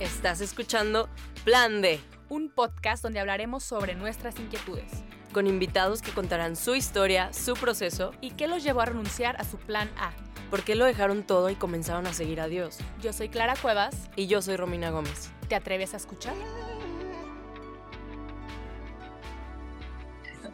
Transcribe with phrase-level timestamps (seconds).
[0.00, 1.08] Estás escuchando
[1.44, 7.32] Plan D, un podcast donde hablaremos sobre nuestras inquietudes con invitados que contarán su historia,
[7.32, 10.12] su proceso y qué los llevó a renunciar a su plan A.
[10.50, 12.78] por qué lo dejaron todo y comenzaron a seguir a Dios.
[13.02, 14.08] Yo soy Clara Cuevas.
[14.14, 15.30] Y yo soy Romina Gómez.
[15.48, 16.34] ¿Te atreves a escuchar?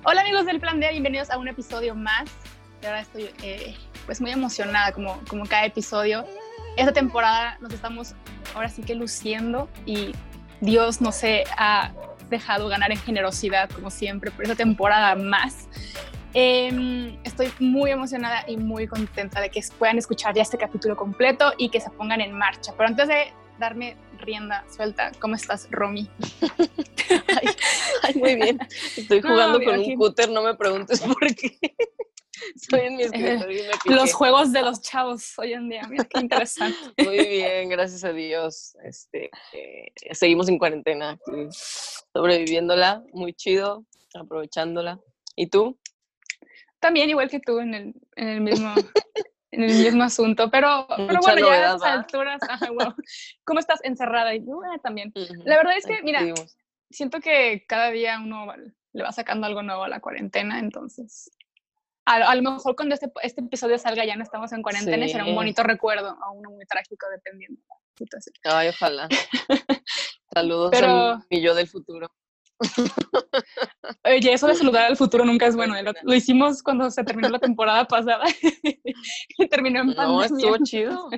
[0.04, 2.30] Hola amigos del Plan D, bienvenidos a un episodio más.
[2.80, 3.77] De verdad estoy eh,
[4.07, 6.25] pues muy emocionada como, como cada episodio.
[6.77, 8.15] Esta temporada nos estamos
[8.54, 10.12] ahora sí que luciendo y
[10.60, 11.92] Dios no se ha
[12.28, 15.68] dejado ganar en generosidad como siempre por esta temporada más.
[16.32, 21.52] Eh, estoy muy emocionada y muy contenta de que puedan escuchar ya este capítulo completo
[21.59, 22.73] y que se pongan en marcha.
[22.76, 26.09] Pero antes de darme rienda suelta, ¿cómo estás, Romy?
[27.10, 27.48] ay,
[28.02, 28.59] ay, muy bien.
[28.96, 29.92] Estoy jugando no, con aquí.
[29.92, 31.59] un cúter, no me preguntes por qué.
[32.55, 33.95] Estoy en mi escritorio y me piqué.
[33.95, 36.77] Los juegos de los chavos hoy en día, mira qué interesante.
[36.99, 38.77] Muy bien, gracias a Dios.
[38.85, 41.19] Este, eh, seguimos en cuarentena,
[42.13, 45.01] sobreviviéndola, muy chido, aprovechándola.
[45.37, 45.79] ¿Y tú?
[46.80, 48.75] También igual que tú en el, en el mismo
[49.52, 52.95] en el mismo asunto, pero, pero bueno, ya a estas alturas, ajá, wow.
[53.45, 54.35] ¿cómo estás encerrada?
[54.35, 55.13] Y yo, eh, también.
[55.15, 55.43] Uh -huh.
[55.45, 56.23] La verdad es que, mira,
[56.88, 58.47] siento que cada día uno
[58.93, 61.30] le va sacando algo nuevo a la cuarentena, entonces
[62.06, 65.12] a, a lo mejor cuando este, este, episodio salga ya no estamos en cuarentena sí.
[65.12, 68.34] será un bonito recuerdo o uno muy trágico dependiendo de la situación.
[68.44, 69.09] Ay, ojalá.
[70.34, 72.10] Saludos pero, a mi yo del futuro.
[74.04, 75.81] Oye, eso de saludar al futuro nunca es bueno.
[75.82, 78.25] Lo, lo hicimos cuando se terminó la temporada pasada
[79.38, 80.28] y terminó en pandemia.
[80.28, 81.10] No, estuvo chido.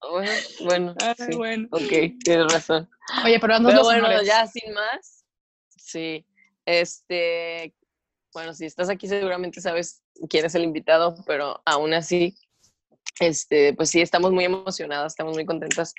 [0.00, 1.36] Bueno, bueno, Ay, sí.
[1.36, 1.68] bueno.
[1.72, 2.88] Ok, tienes razón.
[3.24, 4.26] Oye, pero, pero bueno, honores.
[4.26, 5.24] ya sin más,
[5.76, 6.24] sí,
[6.64, 7.74] este,
[8.32, 12.36] bueno, si estás aquí seguramente sabes quién es el invitado, pero aún así,
[13.20, 15.94] este, pues sí, estamos muy emocionadas, estamos muy contentas.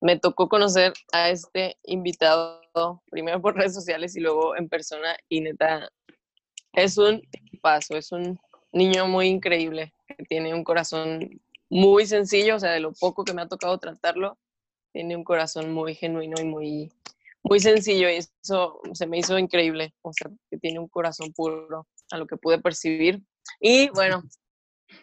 [0.00, 2.60] Me tocó conocer a este invitado
[3.10, 5.90] primero por redes sociales y luego en persona y neta,
[6.72, 7.22] es un
[7.62, 8.38] paso, es un
[8.72, 9.94] niño muy increíble,
[10.28, 14.38] tiene un corazón muy sencillo, o sea, de lo poco que me ha tocado tratarlo,
[14.92, 16.92] tiene un corazón muy genuino y muy,
[17.48, 21.86] muy sencillo y eso se me hizo increíble, o sea, que tiene un corazón puro
[22.10, 23.22] a lo que pude percibir.
[23.60, 24.22] Y bueno,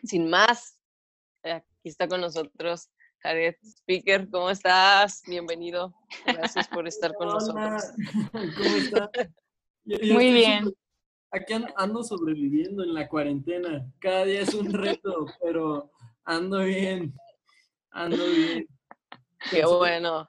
[0.03, 0.77] sin más,
[1.43, 2.89] aquí está con nosotros
[3.19, 5.21] Jared Speaker, ¿cómo estás?
[5.25, 5.93] Bienvenido.
[6.25, 7.39] Gracias por estar con Hola.
[7.39, 7.83] nosotros.
[8.31, 9.09] ¿Cómo estás?
[9.85, 10.73] Yo, yo Muy bien.
[11.31, 13.89] Aquí ando sobreviviendo en la cuarentena.
[13.99, 15.91] Cada día es un reto, pero
[16.25, 17.13] ando bien.
[17.91, 18.67] Ando bien.
[19.49, 20.27] Qué bueno.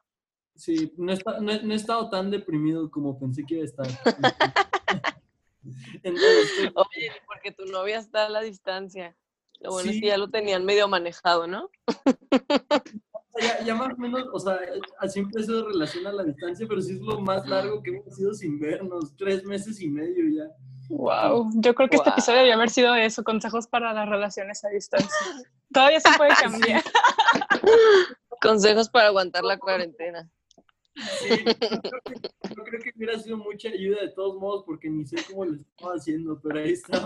[0.56, 3.86] Sí, no, está, no, no, he estado tan deprimido como pensé que iba a estar.
[6.02, 9.16] Entonces, Oye, porque tu novia está a la distancia.
[9.60, 9.96] Lo bueno sí.
[9.96, 11.70] es que ya lo tenían medio manejado, ¿no?
[13.40, 14.60] Ya, ya, más o menos, o sea,
[15.00, 18.32] así empezó relación a la distancia, pero sí es lo más largo que hemos sido
[18.32, 20.48] sin vernos, tres meses y medio ya.
[20.88, 22.04] Wow, yo creo que wow.
[22.04, 25.10] este episodio debió haber sido eso, consejos para las relaciones a distancia.
[25.72, 26.82] Todavía se puede cambiar.
[28.40, 30.30] consejos para aguantar la cuarentena.
[30.96, 32.14] Sí, yo creo, que,
[32.56, 35.54] yo creo, que, hubiera sido mucha ayuda de todos modos porque ni sé cómo lo
[35.54, 37.04] estaba haciendo, pero ahí estaba.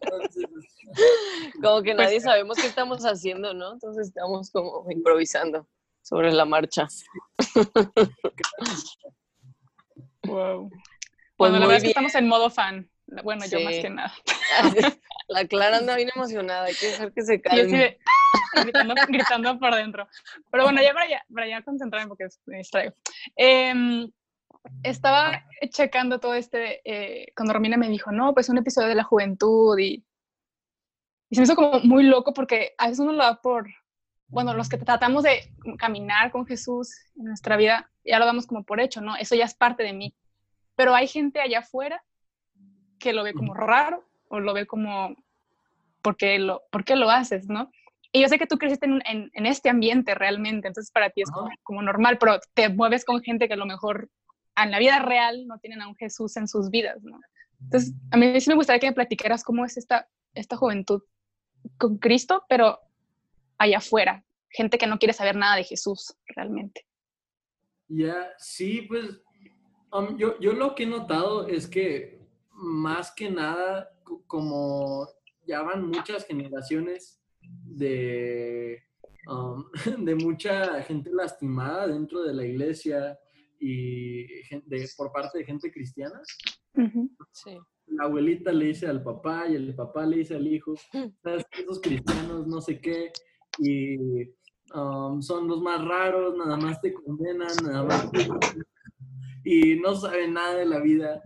[0.00, 0.44] Entonces,
[1.62, 3.72] como que nadie pues, sabemos qué estamos haciendo, ¿no?
[3.72, 5.66] Entonces estamos como improvisando
[6.02, 6.88] sobre la marcha.
[10.26, 10.70] wow.
[10.70, 12.89] Pues bueno, la verdad es que estamos en modo fan.
[13.22, 13.50] Bueno, sí.
[13.50, 14.12] yo más que nada.
[15.28, 17.64] La Clara anda bien emocionada, hay que dejar que se calme.
[17.64, 17.98] De,
[18.62, 20.08] gritando, gritando, por dentro.
[20.50, 22.94] Pero bueno, ya para ya, para ya concentrarme porque me distraigo.
[23.36, 24.08] Eh,
[24.82, 29.04] estaba checando todo este, eh, cuando Romina me dijo, no, pues un episodio de la
[29.04, 30.04] juventud y,
[31.30, 33.68] y se me hizo como muy loco porque a veces uno lo da por,
[34.26, 38.64] bueno, los que tratamos de caminar con Jesús en nuestra vida, ya lo damos como
[38.64, 39.16] por hecho, ¿no?
[39.16, 40.14] Eso ya es parte de mí.
[40.74, 42.02] Pero hay gente allá afuera
[43.00, 45.16] que lo ve como raro o lo ve como,
[46.02, 47.70] ¿por qué lo, ¿por qué lo haces, no?
[48.12, 51.22] Y yo sé que tú creciste en, en, en este ambiente realmente, entonces para ti
[51.22, 54.08] es como, como, normal, pero te mueves con gente que a lo mejor
[54.56, 57.20] en la vida real no tienen a un Jesús en sus vidas, ¿no?
[57.62, 61.02] Entonces, a mí sí me gustaría que me platicaras cómo es esta, esta juventud
[61.76, 62.78] con Cristo, pero
[63.58, 66.86] allá afuera, gente que no quiere saber nada de Jesús realmente.
[67.88, 69.20] Ya, yeah, sí, pues
[69.92, 72.19] um, yo, yo lo que he notado es que
[72.60, 73.90] más que nada,
[74.26, 75.08] como
[75.46, 78.82] ya van muchas generaciones de,
[79.26, 79.64] um,
[80.04, 83.18] de mucha gente lastimada dentro de la iglesia
[83.58, 84.26] y
[84.66, 86.20] de, por parte de gente cristiana.
[86.74, 87.10] Uh -huh.
[87.32, 87.58] Sí.
[87.86, 90.74] La abuelita le dice al papá y el papá le dice al hijo,
[91.22, 91.44] ¿sabes?
[91.58, 93.10] Esos cristianos no sé qué.
[93.58, 93.96] Y
[94.74, 98.10] um, son los más raros, nada más te condenan, nada más
[99.44, 101.22] y no saben nada de la vida.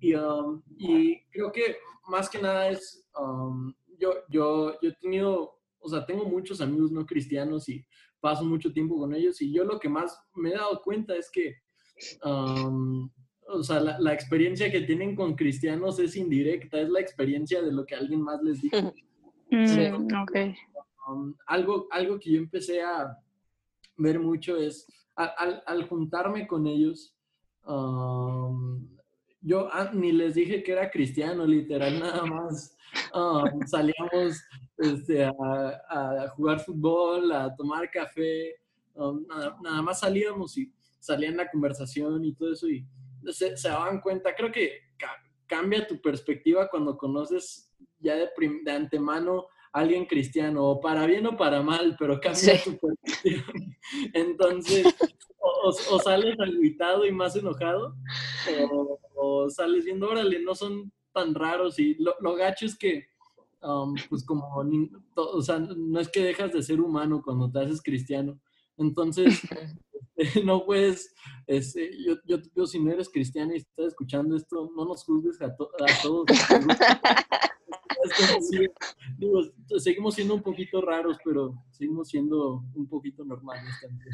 [0.00, 1.76] Y, um, y creo que
[2.08, 6.92] más que nada es, um, yo, yo, yo he tenido, o sea, tengo muchos amigos
[6.92, 7.84] no cristianos y
[8.20, 11.30] paso mucho tiempo con ellos y yo lo que más me he dado cuenta es
[11.30, 11.56] que,
[12.24, 13.10] um,
[13.46, 17.72] o sea, la, la, experiencia que tienen con cristianos es indirecta, es la experiencia de
[17.72, 18.92] lo que alguien más les dijo.
[19.50, 19.90] Sí.
[20.20, 20.56] Okay.
[21.46, 23.16] algo, algo que yo empecé a
[23.96, 27.13] ver mucho es, al, al juntarme con ellos,
[29.40, 32.76] yo ah, ni les dije que era cristiano, literal, nada más.
[33.66, 34.42] salíamos
[34.78, 38.56] este, a, jugar fútbol, a tomar café,
[39.62, 42.86] nada, más salíamos y salía en la conversación y todo eso y
[43.30, 44.34] se, se daban cuenta.
[44.34, 44.84] Creo que
[45.46, 48.30] cambia tu perspectiva cuando conoces ya de,
[48.64, 53.44] de antemano a alguien cristiano, o para bien o para mal, pero cambia tu perspectiva.
[54.12, 54.94] Entonces,
[55.44, 57.94] o, sales agüitado y más enojado,
[59.16, 61.78] o, sales viendo, órale, no son tan raros.
[61.78, 63.06] Y lo, gacho es que,
[63.62, 64.64] um, pues como,
[65.14, 68.38] o sea, no es que dejas de ser humano cuando te haces cristiano.
[68.76, 69.42] Entonces,
[70.44, 71.14] no puedes,
[71.46, 75.04] este, yo, yo te digo, si no eres cristiano y estás escuchando esto, no nos
[75.04, 76.26] juzgues a, a todos.
[79.18, 79.40] digo,
[79.78, 84.10] seguimos siendo un poquito raros, pero seguimos siendo un poquito normales también.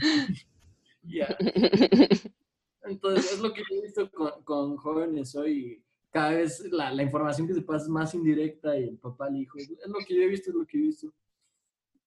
[2.82, 4.10] Entonces, es lo que he visto
[4.44, 5.84] con, jóvenes hoy.
[6.10, 9.58] Cada vez la, información que se pasa es más indirecta y el papá al hijo.
[9.58, 11.12] Es lo que yo he visto, es lo que he visto.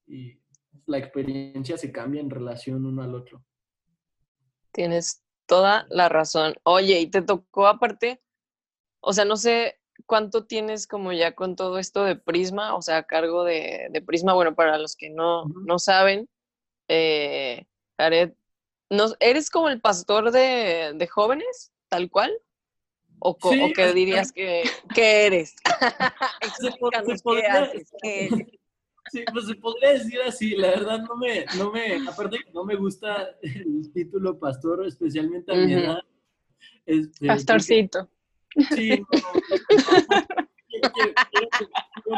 [0.07, 0.38] Y
[0.86, 3.44] la experiencia se cambia en relación uno al otro.
[4.72, 6.56] Tienes toda la razón.
[6.63, 8.22] Oye, y te tocó aparte,
[9.00, 12.98] o sea, no sé cuánto tienes como ya con todo esto de Prisma, o sea,
[12.98, 16.28] a cargo de, Prisma, bueno, para los que no, no saben,
[16.90, 17.66] eh,
[17.98, 18.34] Jared
[19.19, 22.31] ¿Eres como el pastor de, jóvenes, tal cual?
[23.19, 24.63] ¿O, qué dirías que,
[24.95, 25.56] eres?
[29.12, 32.63] Sí, pues se podría decir así, la verdad no me, no me, aparte que no
[32.63, 36.00] me gusta el título pastor, especialmente a mi edad.
[36.86, 38.10] Este, Pastorcito.
[38.74, 41.13] sí, no, quiero,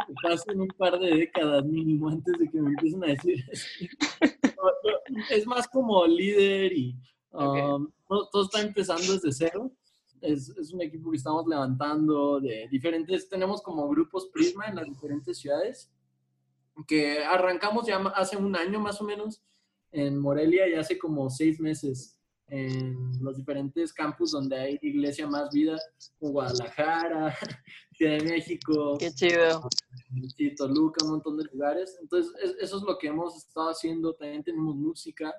[0.08, 3.44] que, pasen un par de décadas mínimo antes de que me empiecen a decir
[5.30, 6.96] es más como líder y
[7.32, 9.72] um, todo, está empezando desde cero.
[10.22, 14.86] Es, es, un equipo que estamos levantando de diferentes, tenemos como grupos Prisma en las
[14.86, 15.92] diferentes ciudades,
[16.88, 19.44] que arrancamos ya hace un año más o menos
[19.92, 25.50] en Morelia y hace como seis meses en los diferentes campus donde hay iglesia más
[25.52, 25.78] vida,
[26.20, 27.36] como Guadalajara,
[27.94, 28.98] Ciudad de México.
[29.00, 29.68] Qué chido.
[30.58, 31.98] Toluca, un montón de lugares.
[32.02, 34.14] Entonces, eso es lo que hemos estado haciendo.
[34.14, 35.34] También tenemos música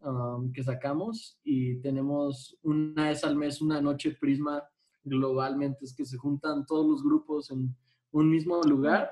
[0.00, 4.62] um, que sacamos y tenemos una vez al mes una noche prisma
[5.04, 5.84] globalmente.
[5.84, 7.74] Es que se juntan todos los grupos en
[8.10, 9.08] un mismo lugar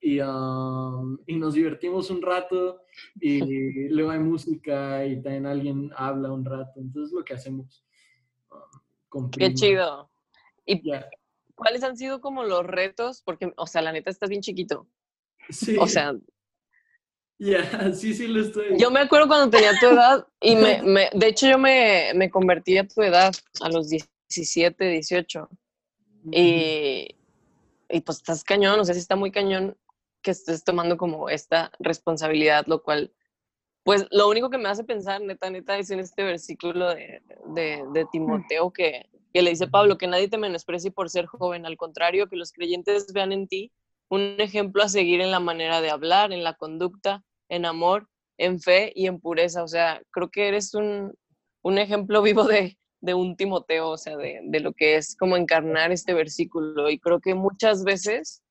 [0.00, 2.82] y, um, y, nos divertimos un rato
[3.20, 3.40] y
[3.90, 6.80] luego hay música y también alguien habla un rato.
[6.80, 7.84] Entonces, es lo que hacemos.
[9.12, 10.10] Um, Qué chido.
[10.64, 10.82] Y
[11.54, 13.22] ¿cuáles han sido como los retos?
[13.24, 14.86] Porque, o sea, la neta estás bien chiquito.
[15.50, 15.76] Sí.
[15.78, 16.14] O sea.
[17.40, 18.76] Ya, sí, sí lo estoy.
[18.80, 22.30] Yo me acuerdo cuando tenía tu edad y me, me de hecho yo me, me,
[22.30, 25.48] convertí a tu edad, a los 17, 18.
[26.32, 27.14] Y,
[27.88, 29.76] y pues estás cañón, o sea, sí está muy cañón
[30.28, 33.14] que estés tomando como esta responsabilidad, lo cual,
[33.82, 37.82] pues lo único que me hace pensar, neta, neta, es en este versículo de, de,
[37.94, 41.78] de Timoteo que, que le dice Pablo, que nadie te menosprecie por ser joven, al
[41.78, 43.72] contrario, que los creyentes vean en ti
[44.10, 48.06] un ejemplo a seguir en la manera de hablar, en la conducta, en amor,
[48.36, 49.62] en fe y en pureza.
[49.62, 51.14] O sea, creo que eres un,
[51.62, 55.38] un ejemplo vivo de, de, un Timoteo, o sea, de, de lo que es como
[55.38, 56.90] encarnar este versículo.
[56.90, 58.42] Y creo que muchas veces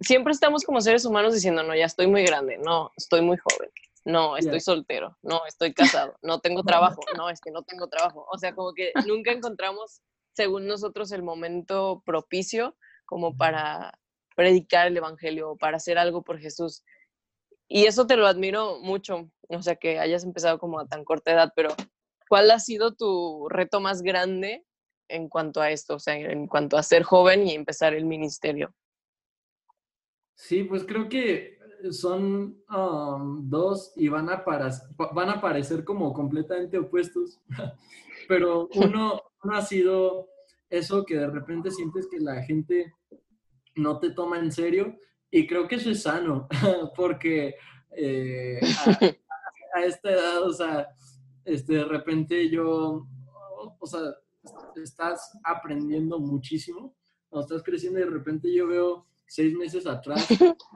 [0.00, 3.70] siempre estamos como seres humanos diciendo, no, ya estoy muy grande, no, estoy muy joven
[4.08, 8.26] no, estoy soltero, no, estoy casado, no tengo trabajo, no, es que no tengo trabajo.
[8.32, 10.00] O sea, como que nunca encontramos,
[10.34, 13.92] según nosotros, el momento propicio como para
[14.34, 16.84] predicar el Evangelio o para hacer algo por Jesús.
[17.68, 21.32] Y eso te lo admiro mucho, o sea, que hayas empezado como a tan corta
[21.32, 21.74] edad, pero
[22.30, 24.64] ¿cuál ha sido tu reto más grande
[25.08, 28.74] en cuanto a esto, o sea, en cuanto a ser joven y empezar el ministerio?
[30.38, 31.58] Sí, pues creo que
[31.90, 34.44] son um, dos y van a,
[35.12, 37.40] van a parecer como completamente opuestos,
[38.28, 40.28] pero uno, uno ha sido
[40.70, 42.94] eso que de repente sientes que la gente
[43.74, 44.96] no te toma en serio
[45.28, 46.46] y creo que eso es sano
[46.96, 47.56] porque
[47.96, 50.88] eh, a, a esta edad, o sea,
[51.44, 53.08] este, de repente yo,
[53.80, 54.02] o sea,
[54.76, 56.94] estás aprendiendo muchísimo,
[57.30, 60.26] o estás creciendo y de repente yo veo seis meses atrás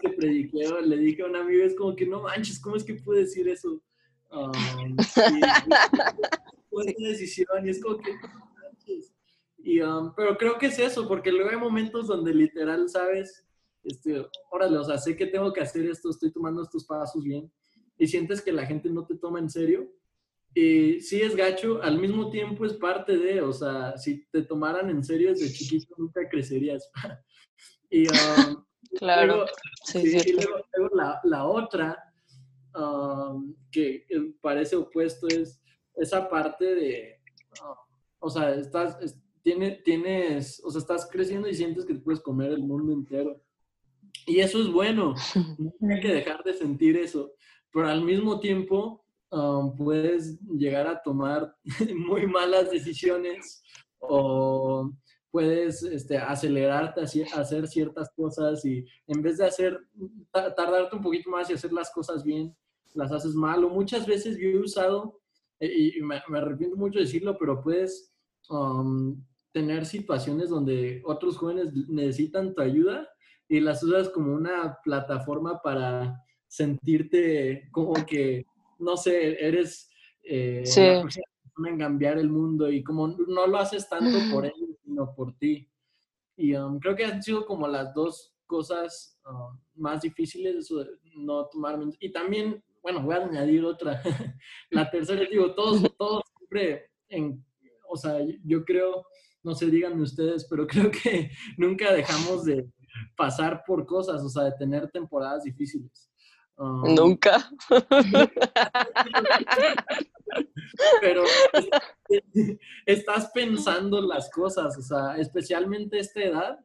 [0.00, 2.94] que prediqué, le dije a un amigo, es como que no manches, ¿cómo es que
[2.94, 3.82] pude decir eso?
[4.30, 4.52] Um,
[6.70, 9.12] fue una decisión y es como que no manches.
[9.58, 13.46] Y, um, pero creo que es eso, porque luego hay momentos donde literal sabes,
[13.82, 17.50] este, órale, o sea, sé que tengo que hacer esto, estoy tomando estos pasos bien,
[17.98, 19.90] y sientes que la gente no te toma en serio,
[20.54, 24.90] y sí es gacho, al mismo tiempo es parte de, o sea, si te tomaran
[24.90, 26.90] en serio desde chiquito nunca crecerías.
[27.90, 28.64] y, um,
[28.98, 29.26] claro.
[29.26, 29.46] Luego,
[29.84, 32.12] sí, sí, y luego, luego la, la, otra,
[32.74, 34.06] um, que
[34.40, 35.60] parece opuesto, es
[35.96, 37.20] esa parte de,
[37.62, 37.74] uh,
[38.20, 42.52] o sea, estás, es, tiene, tienes, o sea, estás creciendo y sientes que puedes comer
[42.52, 43.40] el mundo entero.
[44.26, 45.14] Y eso es bueno,
[45.80, 47.32] no hay que dejar de sentir eso,
[47.72, 51.54] pero al mismo tiempo um, puedes llegar a tomar
[51.96, 53.62] muy malas decisiones
[53.98, 54.90] o
[55.30, 59.78] puedes este, acelerarte a hacer ciertas cosas y en vez de hacer,
[60.32, 62.54] tardarte un poquito más y hacer las cosas bien,
[62.94, 63.64] las haces mal.
[63.64, 65.20] O muchas veces yo he usado,
[65.60, 68.12] y me, me arrepiento mucho de decirlo, pero puedes
[68.48, 69.22] um,
[69.52, 73.08] tener situaciones donde otros jóvenes necesitan tu ayuda
[73.48, 78.44] y las usas como una plataforma para sentirte como que
[78.80, 79.90] no sé, eres
[80.22, 80.80] eh, sí.
[80.80, 81.24] una persona
[81.68, 84.69] en cambiar el mundo y como no lo haces tanto por ellos,
[85.14, 85.68] por ti.
[86.36, 91.46] Y um, creo que han sido como las dos cosas uh, más difíciles, de no
[91.46, 91.78] tomar...
[92.00, 94.02] Y también, bueno, voy a añadir otra.
[94.70, 96.90] la tercera, digo, todos, todos siempre,
[97.88, 99.06] o sea, yo creo,
[99.42, 102.68] no sé, díganme ustedes, pero creo que nunca dejamos de
[103.16, 106.09] pasar por cosas, o sea, de tener temporadas difíciles.
[106.60, 107.50] Um, Nunca.
[111.00, 111.24] Pero
[112.86, 116.58] estás pensando las cosas, o sea, especialmente esta edad.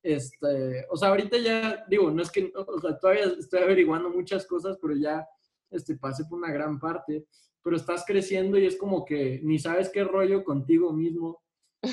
[0.00, 4.46] Este, o sea, ahorita ya, digo, no es que, o sea, todavía estoy averiguando muchas
[4.46, 5.26] cosas, pero ya
[5.70, 7.26] este, pasé por una gran parte.
[7.64, 11.42] Pero estás creciendo y es como que ni sabes qué rollo contigo mismo,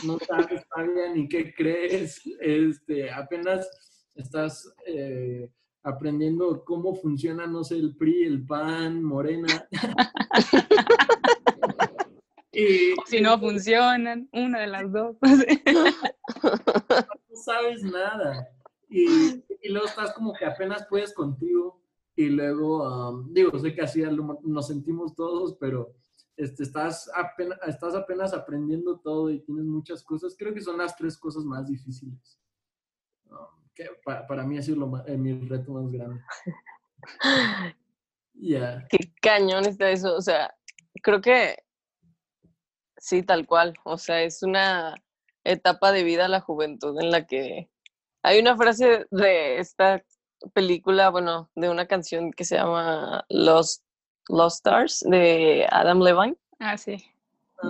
[0.05, 3.67] no sabes todavía ni qué crees, este, apenas
[4.15, 5.49] estás eh,
[5.83, 9.67] aprendiendo cómo funciona, no sé, el PRI, el PAN, Morena.
[12.51, 15.15] y, si no funcionan, una de las dos.
[16.43, 18.49] no sabes nada.
[18.89, 19.05] Y,
[19.61, 21.81] y, luego estás como que apenas puedes contigo.
[22.15, 24.03] Y luego, um, digo, sé que así
[24.43, 25.93] nos sentimos todos, pero
[26.35, 30.35] este, estás, apenas, estás apenas aprendiendo todo y tienes muchas cosas.
[30.37, 32.37] Creo que son las tres cosas más difíciles.
[33.29, 36.21] Um, que para, para, mí ha sido lo, eh, mi reto más grande.
[38.41, 38.87] Yeah.
[38.89, 40.15] Qué cañón está eso.
[40.15, 40.55] O sea,
[41.03, 41.57] creo que
[42.95, 43.73] sí, tal cual.
[43.83, 44.95] O sea, es una
[45.43, 47.69] etapa de vida la juventud en la que
[48.23, 50.01] hay una frase de esta
[50.53, 53.81] película, bueno, de una canción que se llama Los
[54.29, 56.37] Lost Stars de Adam Levine.
[56.59, 56.95] Ah, sí.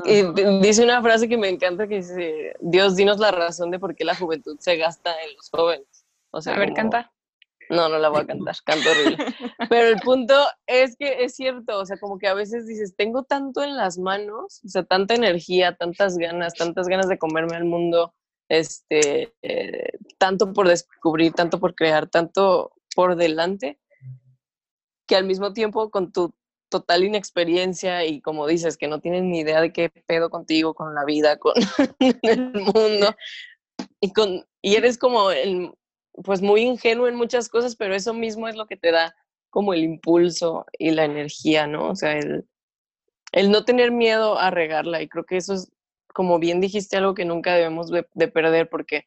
[0.05, 0.21] Y
[0.61, 4.05] dice una frase que me encanta que dice, Dios, dinos la razón de por qué
[4.05, 5.98] la juventud se gasta en los jóvenes.
[6.31, 6.77] O sea, a ver, como...
[6.77, 7.11] canta.
[7.69, 9.17] No, no la voy a cantar, canto horrible.
[9.69, 10.33] Pero el punto
[10.65, 13.97] es que es cierto, o sea, como que a veces dices, tengo tanto en las
[13.97, 18.13] manos, o sea, tanta energía, tantas ganas, tantas ganas de comerme al mundo,
[18.49, 23.79] este, eh, tanto por descubrir, tanto por crear, tanto por delante,
[25.07, 26.33] que al mismo tiempo con tu
[26.69, 30.93] total inexperiencia y como dices, que no tienes ni idea de qué pedo contigo, con
[30.93, 31.53] la vida, con
[32.21, 33.15] el mundo,
[33.99, 35.71] y, con, y eres como el,
[36.13, 39.15] pues muy ingenuo en muchas cosas, pero eso mismo es lo que te da
[39.49, 41.89] como el impulso y la energía, ¿no?
[41.89, 42.47] O sea, el,
[43.31, 45.01] el no tener miedo a regarla.
[45.01, 45.71] Y creo que eso es,
[46.13, 49.05] como bien dijiste, algo que nunca debemos de, de, perder, porque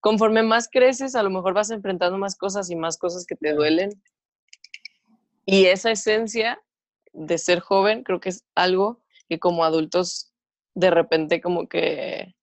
[0.00, 3.52] conforme más creces, a lo mejor vas enfrentando más cosas y más cosas que te
[3.52, 3.90] duelen.
[5.44, 6.60] Y esa esencia
[7.12, 10.32] de ser joven, creo que es algo que como adultos
[10.74, 12.34] de repente como que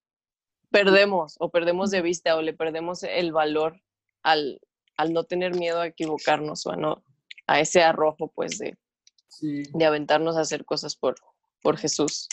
[0.70, 3.80] perdemos o perdemos de vista o le perdemos el valor
[4.24, 4.60] al,
[4.96, 7.04] al no tener miedo a equivocarnos o a, no,
[7.46, 8.76] a ese arrojo, pues, de,
[9.28, 9.62] sí.
[9.72, 11.14] de aventarnos a hacer cosas por,
[11.62, 12.28] por Jesús.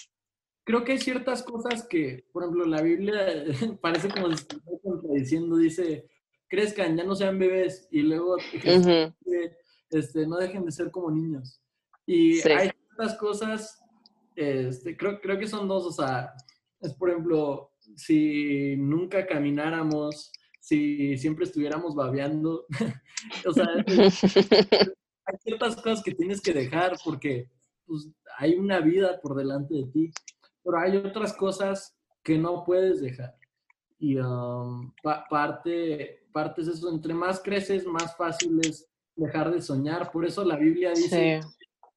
[0.64, 3.44] Creo que hay ciertas cosas que, por ejemplo, la Biblia
[3.82, 6.08] parece como si está contradiciendo, dice,
[6.48, 9.16] crezcan, ya no sean bebés, y luego uh -huh.
[9.90, 11.62] este, no dejen de ser como niños.
[12.06, 12.52] Y sí.
[12.52, 13.82] hay ciertas cosas,
[14.36, 16.34] este, creo, creo que son dos, o sea,
[16.80, 20.32] es por ejemplo, si nunca camináramos,
[20.62, 22.66] si siempre estuviéramos babeando.
[23.46, 23.68] o sea,
[25.26, 27.50] hay ciertas cosas que tienes que dejar porque
[27.86, 30.12] pues, hay una vida por delante de ti,
[30.64, 33.36] pero hay otras cosas que no puedes dejar.
[34.00, 34.94] Y um,
[35.30, 40.12] parte, parte es eso, entre más creces, más fácil es dejar de soñar.
[40.12, 41.42] Por eso la Biblia dice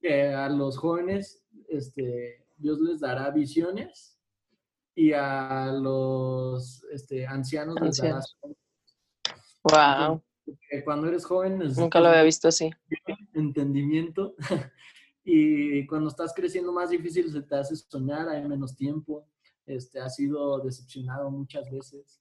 [0.00, 4.13] que a los jóvenes este, Dios les dará visiones
[4.94, 8.20] y a los este, ancianos, dará
[9.64, 10.22] Wow.
[10.84, 12.70] Cuando eres joven nunca lo había visto así.
[13.32, 14.34] Entendimiento.
[15.24, 19.26] y cuando estás creciendo más difícil se te hace soñar, hay menos tiempo.
[19.64, 22.20] Este, has sido decepcionado muchas veces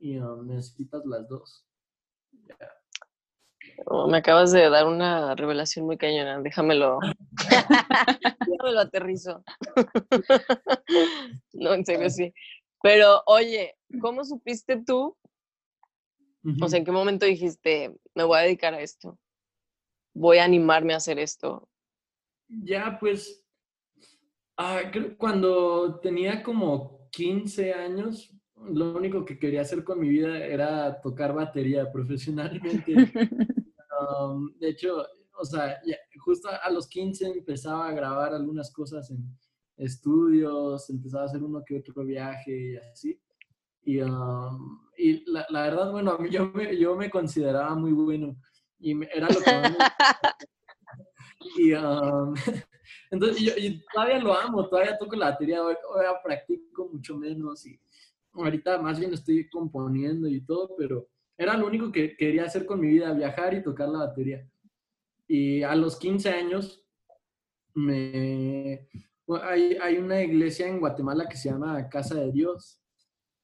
[0.00, 1.66] y um, necesitas las dos.
[3.86, 6.98] Oh, me acabas de dar una revelación muy cañona, déjamelo.
[8.46, 9.42] déjamelo aterrizo.
[11.52, 12.32] no, en serio, sí.
[12.82, 15.16] Pero, oye, ¿cómo supiste tú?
[16.62, 19.18] O sea, ¿en qué momento dijiste, me voy a dedicar a esto?
[20.14, 21.68] Voy a animarme a hacer esto.
[22.48, 23.44] Ya, pues,
[24.56, 24.80] ah,
[25.18, 31.34] cuando tenía como 15 años, lo único que quería hacer con mi vida era tocar
[31.34, 32.94] batería profesionalmente.
[34.00, 35.04] Um, de hecho,
[35.38, 35.80] o sea,
[36.24, 39.24] justo a los 15 empezaba a grabar algunas cosas en
[39.76, 43.20] estudios, empezaba a hacer uno que otro viaje y así.
[43.82, 48.36] Y, um, y la, la, verdad, bueno, yo me, yo me consideraba muy bueno
[48.78, 49.50] y era lo que
[51.56, 52.34] y, um,
[53.10, 53.52] entonces, yo,
[53.92, 57.80] todavía lo amo, todavía toco la batería, ahora practico mucho menos y
[58.32, 61.08] ahorita más bien estoy componiendo y todo, pero
[61.40, 64.46] era lo único que quería hacer con mi vida, viajar y tocar la batería.
[65.26, 66.84] Y a los 15 años
[67.72, 68.86] me,
[69.42, 72.82] hay, hay una iglesia en Guatemala que se llama Casa de Dios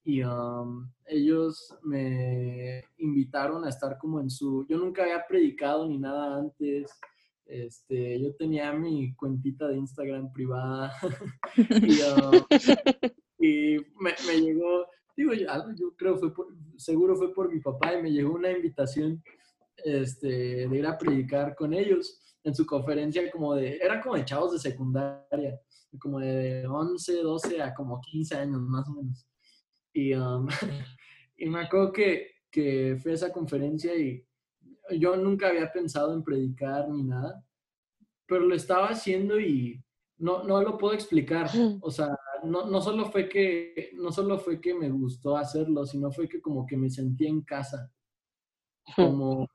[0.05, 4.67] y um, ellos me invitaron a estar como en su...
[4.69, 6.91] Yo nunca había predicado ni nada antes.
[7.47, 10.93] Este, yo tenía mi cuentita de Instagram privada
[11.57, 12.45] y, um,
[13.39, 17.95] y me, me, llegó, digo, yo, yo creo fue por, seguro fue por mi papá
[17.95, 19.23] y me llegó una invitación
[19.85, 24.25] este, de ir a predicar con ellos en su conferencia como de, era como de
[24.25, 25.61] chavos de secundaria,
[25.99, 29.27] como de 11, 12 a como 15 años más o menos.
[29.93, 30.47] Y, um,
[31.37, 34.25] y me acuerdo que, que fui a esa conferencia y
[34.99, 37.45] yo nunca había pensado en predicar ni nada,
[38.27, 39.83] pero lo estaba haciendo y
[40.19, 41.51] no, no lo puedo explicar.
[41.81, 46.11] O sea, no, no, solo fue que, no solo fue que me gustó hacerlo, sino
[46.11, 47.93] fue que como que me sentí en casa.
[48.95, 49.49] Como,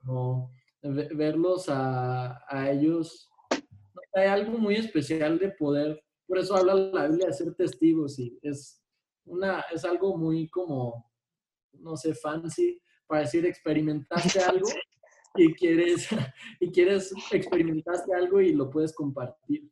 [0.83, 3.29] verlos a, a, ellos.
[4.13, 8.37] Hay algo muy especial de poder, por eso habla la Biblia de ser testigos y
[8.41, 8.81] es,
[9.25, 11.09] una, es algo muy como,
[11.73, 14.67] no sé, fancy, para decir experimentaste algo
[15.35, 16.09] y quieres,
[16.59, 19.69] y quieres, experimentaste algo y lo puedes compartir.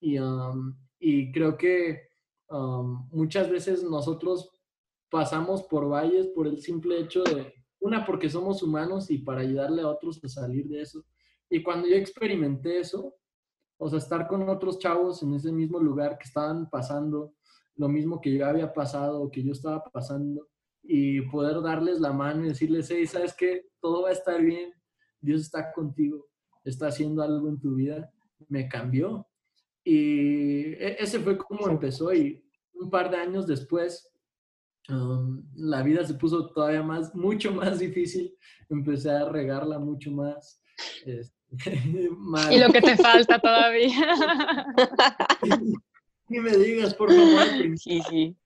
[0.00, 2.09] Y, um, y creo que
[2.50, 4.50] muchas veces nosotros
[5.10, 9.82] pasamos por valles por el simple hecho de, una, porque somos humanos y para ayudarle
[9.82, 11.04] a otros a salir de eso.
[11.48, 13.14] Y cuando yo experimenté eso,
[13.78, 17.34] o sea, estar con otros chavos en ese mismo lugar que estaban pasando
[17.76, 20.46] lo mismo que yo había pasado, que yo estaba pasando,
[20.82, 23.68] y poder darles la mano y decirles, hey, ¿sabes qué?
[23.80, 24.72] Todo va a estar bien,
[25.20, 26.26] Dios está contigo,
[26.64, 28.12] está haciendo algo en tu vida,
[28.48, 29.26] me cambió.
[29.84, 34.10] Y e, ese fue como empezó y un par de años después,
[34.88, 38.34] um, la vida se puso todavía más, mucho más difícil,
[38.68, 40.62] empecé a regarla mucho más.
[41.04, 41.34] Este,
[42.50, 44.16] y lo que te falta todavía.
[46.28, 47.46] Ni me digas, por favor.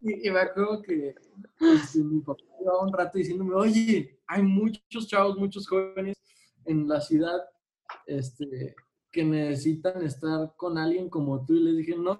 [0.00, 1.14] y, me acuerdo que
[1.60, 6.16] este, mi papá llevaba un rato diciéndome, oye, hay muchos chavos, muchos jóvenes
[6.64, 7.40] en la ciudad
[8.06, 8.74] este,
[9.10, 11.54] que necesitan estar con alguien como tú.
[11.54, 12.16] Y les dije, no,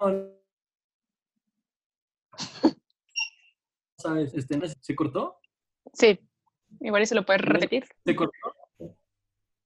[3.97, 4.33] ¿sabes?
[4.33, 5.37] Este, ¿Se cortó?
[5.93, 6.19] Sí,
[6.81, 7.85] igual y se lo puedes repetir.
[8.05, 8.33] ¿Se cortó?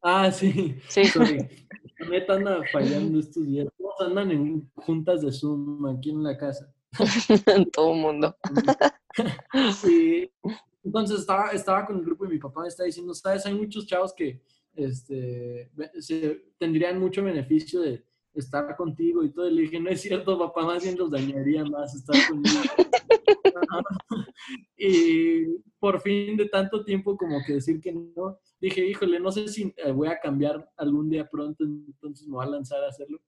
[0.02, 0.80] Ah, sí.
[0.88, 1.06] Sí.
[1.06, 1.68] Sorry.
[2.10, 3.68] Neta anda fallando estos días.
[3.78, 6.74] Todos andan en juntas de Zoom aquí en la casa.
[7.74, 8.38] Todo el mundo.
[9.82, 10.32] sí.
[10.84, 13.86] Entonces estaba, estaba con el grupo y mi papá me está diciendo, sabes, hay muchos
[13.86, 14.42] chavos que
[14.76, 15.72] este,
[16.58, 18.04] tendrían mucho beneficio de
[18.34, 19.50] estar contigo y todo.
[19.50, 22.62] Le dije, no es cierto, papá, más bien los dañaría más estar conmigo.
[24.78, 25.46] y
[25.80, 29.74] por fin de tanto tiempo como que decir que no, dije, híjole, no sé si
[29.78, 33.22] eh, voy a cambiar algún día pronto, entonces me voy a lanzar a hacerlo.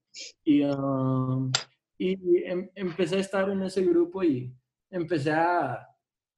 [0.44, 1.52] Y, um,
[1.98, 4.54] y em, empecé a estar en ese grupo y
[4.90, 5.88] empecé a,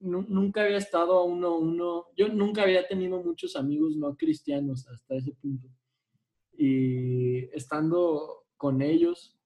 [0.04, 4.88] nunca había estado a uno a uno, yo nunca había tenido muchos amigos no cristianos
[4.88, 5.68] hasta ese punto.
[6.52, 9.38] Y estando con ellos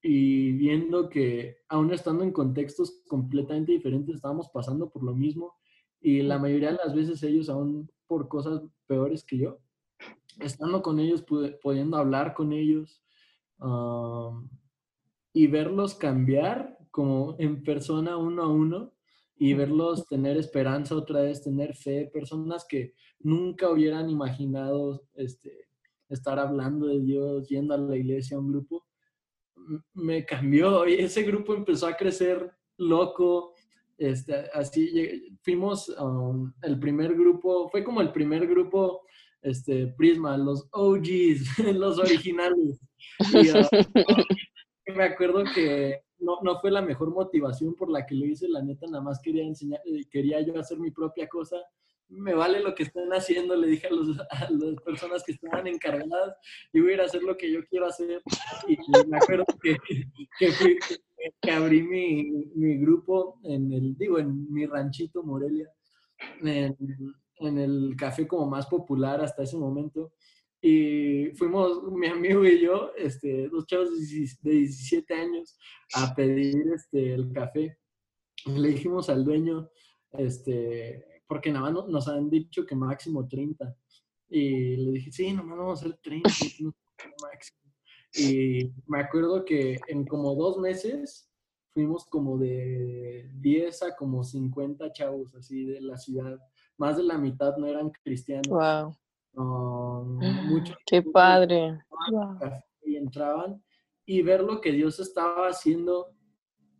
[0.00, 5.54] y viendo que aún estando en contextos completamente diferentes, estábamos pasando por lo mismo
[6.00, 9.58] y la mayoría de las veces ellos aún por cosas peores que yo,
[10.38, 11.24] estando con ellos,
[11.60, 13.02] pudiendo hablar con ellos
[13.58, 14.48] um,
[15.32, 18.92] y verlos cambiar como en persona uno a uno
[19.38, 25.68] y verlos tener esperanza otra vez, tener fe, personas que nunca hubieran imaginado este,
[26.08, 28.86] estar hablando de Dios, yendo a la iglesia, a un grupo,
[29.94, 33.54] me cambió y ese grupo empezó a crecer loco.
[33.96, 39.02] Este, así fuimos, um, el primer grupo, fue como el primer grupo,
[39.42, 42.80] este, Prisma, los OGs, los originales.
[43.32, 43.68] Y, uh,
[44.96, 48.62] me acuerdo que no, no fue la mejor motivación por la que lo hice, la
[48.62, 51.56] neta, nada más quería enseñar, eh, quería yo hacer mi propia cosa.
[52.10, 55.66] Me vale lo que están haciendo, le dije a, los- a las personas que estaban
[55.66, 56.36] encargadas,
[56.72, 58.22] yo voy a ir a hacer lo que yo quiero hacer.
[58.66, 58.76] Y
[59.08, 59.76] me acuerdo que,
[60.52, 60.78] fui-
[61.40, 65.68] que abrí mi, mi grupo en el, digo, en mi ranchito Morelia,
[66.42, 66.76] en,
[67.40, 70.12] en el café como más popular hasta ese momento.
[70.60, 75.58] Y fuimos, mi amigo y yo, este, dos chavos de 17 de 17 años,
[75.94, 77.78] a pedir este, el café.
[78.46, 79.70] Le dijimos al dueño,
[80.12, 83.76] este, porque nada nos han dicho que máximo 30.
[84.30, 86.28] Y le dije, sí, nomás vamos a hacer 30,
[86.60, 87.58] no sé, máximo.
[88.14, 91.30] Y me acuerdo que en como dos meses
[91.72, 96.38] fuimos como de 10 a como 50 chavos así de la ciudad.
[96.76, 98.48] Más de la mitad no eran cristianos.
[98.48, 98.96] Wow.
[99.34, 101.78] Um, muchos Qué padre.
[102.84, 103.62] y entraban
[104.04, 106.08] y ver lo que Dios estaba haciendo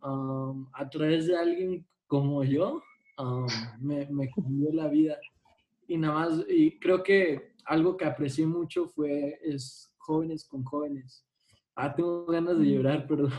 [0.03, 2.81] um, a través de alguien como yo
[3.17, 3.45] um,
[3.79, 5.17] me, me cambió la vida
[5.87, 11.23] y nada más y creo que algo que aprecié mucho fue es jóvenes con jóvenes
[11.75, 13.33] ah tengo ganas de llorar perdón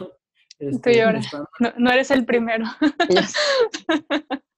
[0.60, 1.24] Este, lloras.
[1.24, 2.64] estando- No, no eres el primero.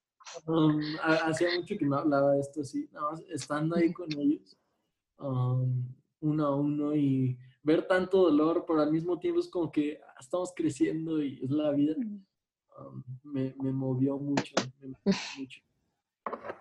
[0.46, 4.08] Um, ha- hacía mucho que no hablaba de esto así, nada más estando ahí con
[4.18, 4.56] ellos,
[5.18, 5.84] um,
[6.20, 10.14] uno a uno y ver tanto dolor, pero al mismo tiempo es como que ah,
[10.20, 11.94] estamos creciendo y es la vida,
[12.78, 15.60] um, me, me movió mucho, me movió mucho.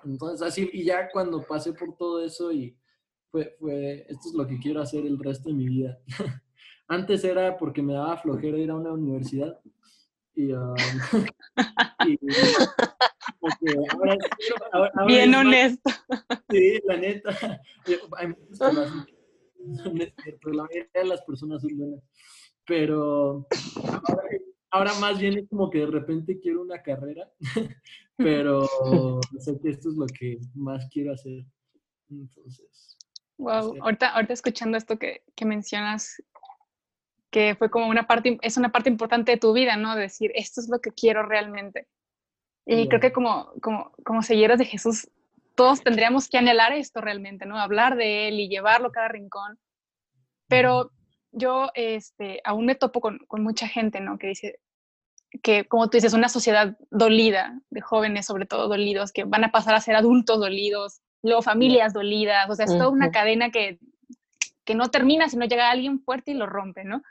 [0.03, 2.75] Entonces así, y ya cuando pasé por todo eso y
[3.29, 5.99] fue, fue, esto es lo que quiero hacer el resto de mi vida.
[6.87, 9.59] Antes era porque me daba flojera ir a una universidad
[10.35, 10.75] y, um,
[12.07, 12.17] y
[13.39, 14.17] como que ahora,
[14.71, 15.91] ahora- ahora Bien más- honesto.
[16.49, 17.61] Sí, la neta.
[18.17, 18.27] Hay.
[19.63, 22.01] No es cierto, la mayoría de las personas son buenas.
[22.65, 23.47] Pero
[24.07, 24.23] ahora,
[24.71, 27.29] ahora más bien es como que de repente quiero una carrera,
[28.17, 28.67] pero
[29.39, 31.45] sé que esto es lo que más quiero hacer.
[32.09, 32.97] Entonces,
[33.37, 36.21] Wow, ahorita, ahorita escuchando esto que, que mencionas,
[37.31, 39.95] que fue como una parte, es una parte importante de tu vida, ¿no?
[39.95, 41.87] Decir, esto es lo que quiero realmente.
[42.65, 45.09] Y creo que como, como, como seguidores de Jesús,
[45.55, 47.57] todos tendríamos que anhelar esto realmente, ¿no?
[47.57, 49.57] Hablar de Él y llevarlo a cada rincón.
[50.47, 50.91] Pero
[51.31, 54.17] yo este, aún me topo con, con mucha gente, ¿no?
[54.17, 54.59] Que dice
[55.41, 59.51] que, como tú dices, una sociedad dolida, de jóvenes sobre todo dolidos, que van a
[59.51, 63.79] pasar a ser adultos dolidos, luego familias dolidas, o sea, es toda una cadena que,
[64.65, 67.01] que no termina si no llega alguien fuerte y lo rompe, ¿no?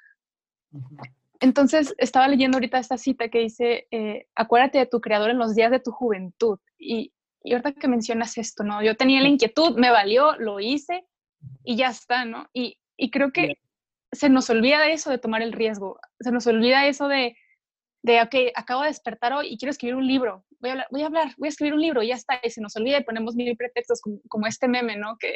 [1.40, 5.54] Entonces, estaba leyendo ahorita esta cita que dice, eh, acuérdate de tu creador en los
[5.54, 6.58] días de tu juventud.
[6.78, 8.82] Y, y ahorita que mencionas esto, ¿no?
[8.82, 11.04] Yo tenía la inquietud, me valió, lo hice
[11.64, 12.48] y ya está, ¿no?
[12.52, 13.54] Y, y creo que
[14.12, 15.98] se nos olvida de eso, de tomar el riesgo.
[16.20, 17.36] Se nos olvida eso de,
[18.02, 20.44] de, ok, acabo de despertar hoy y quiero escribir un libro.
[20.58, 22.38] Voy a hablar, voy a, hablar, voy a escribir un libro y ya está.
[22.42, 25.16] Y se nos olvida y ponemos mil pretextos como, como este meme, ¿no?
[25.18, 25.32] Que,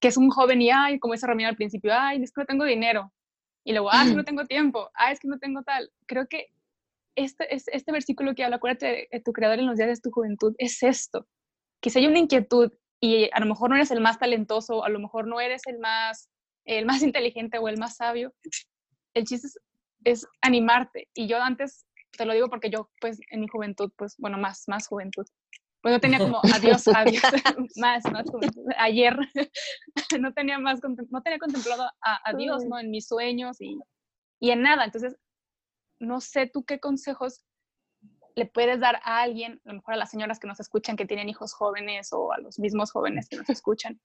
[0.00, 2.46] que es un joven y, ay, como ese Romina al principio, ay, es que no
[2.46, 3.12] tengo dinero.
[3.64, 5.90] Y luego, ah, es que no tengo tiempo, ah, es que no tengo tal.
[6.06, 6.46] Creo que
[7.16, 10.00] este, es- este versículo que habla, acuérdate de, de tu creador en los días de
[10.00, 11.26] tu juventud, es esto.
[11.80, 14.88] Que si hay una inquietud y a lo mejor no eres el más talentoso, a
[14.88, 16.28] lo mejor no eres el más,
[16.64, 18.32] el más inteligente o el más sabio,
[19.14, 19.58] el chiste es,
[20.04, 21.08] es animarte.
[21.14, 24.64] Y yo antes, te lo digo porque yo, pues, en mi juventud, pues, bueno, más,
[24.68, 25.26] más juventud,
[25.82, 27.22] pues no tenía como adiós, adiós,
[27.76, 28.26] más, más.
[28.78, 29.16] Ayer
[30.18, 32.78] no tenía más, no tenía contemplado a, a Dios, ¿no?
[32.78, 33.78] En mis sueños y,
[34.40, 34.84] y en nada.
[34.84, 35.16] Entonces,
[36.00, 37.44] no sé tú qué consejos
[38.34, 41.06] le puedes dar a alguien, a lo mejor a las señoras que nos escuchan que
[41.06, 44.00] tienen hijos jóvenes o a los mismos jóvenes que nos escuchan,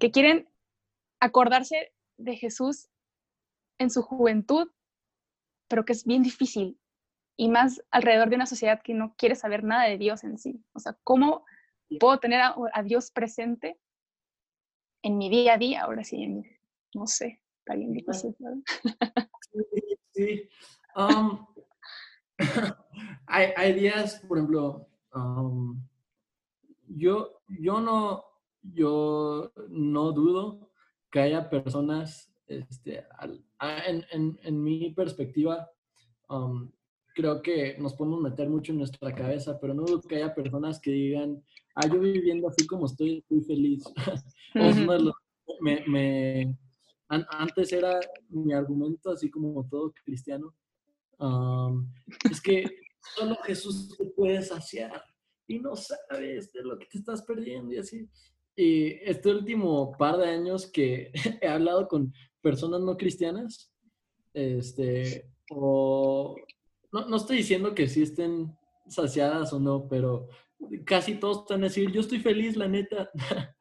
[0.00, 0.48] que quieren
[1.20, 2.88] acordarse de Jesús
[3.78, 4.68] en su juventud,
[5.68, 6.78] pero que es bien difícil.
[7.36, 10.62] Y más alrededor de una sociedad que no quiere saber nada de Dios en sí.
[10.72, 11.44] O sea, ¿cómo
[12.00, 13.78] puedo tener a, a Dios presente
[15.02, 15.82] en mi día a día?
[15.82, 16.44] Ahora sí, en-
[16.94, 18.36] no sé, está bien difícil.
[18.38, 18.58] ¿verdad?
[19.50, 20.48] Sí, sí.
[20.94, 21.46] Um,
[23.26, 25.82] hay, hay días, por ejemplo, um,
[26.88, 28.24] yo, yo no,
[28.62, 30.70] yo no dudo
[31.10, 33.44] que haya personas, este, al-
[33.86, 35.70] en, en- en mi perspectiva,
[36.28, 36.70] um,
[37.14, 40.80] creo que nos podemos meter mucho en nuestra cabeza, pero no dudo que haya personas
[40.80, 41.42] que digan,
[41.74, 43.84] ah, yo viviendo así como estoy, estoy feliz.
[44.54, 45.14] De los-
[45.60, 46.56] me, me-
[47.08, 47.98] an- antes era
[48.28, 50.54] mi argumento, así como todo cristiano,
[51.18, 51.86] um,
[52.30, 52.64] es que
[53.16, 55.02] solo Jesús te puede saciar
[55.46, 58.08] y no sabes de lo que te estás perdiendo y así.
[58.56, 63.70] Y este último par de años que he hablado con personas no cristianas,
[64.34, 66.34] este, o
[66.92, 70.28] no, no estoy diciendo que sí estén saciadas o no, pero
[70.84, 73.10] casi todos están a decir, yo estoy feliz, la neta.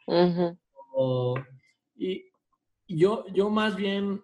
[0.93, 1.35] O-
[1.95, 2.25] y
[2.87, 4.21] yo, yo más bien,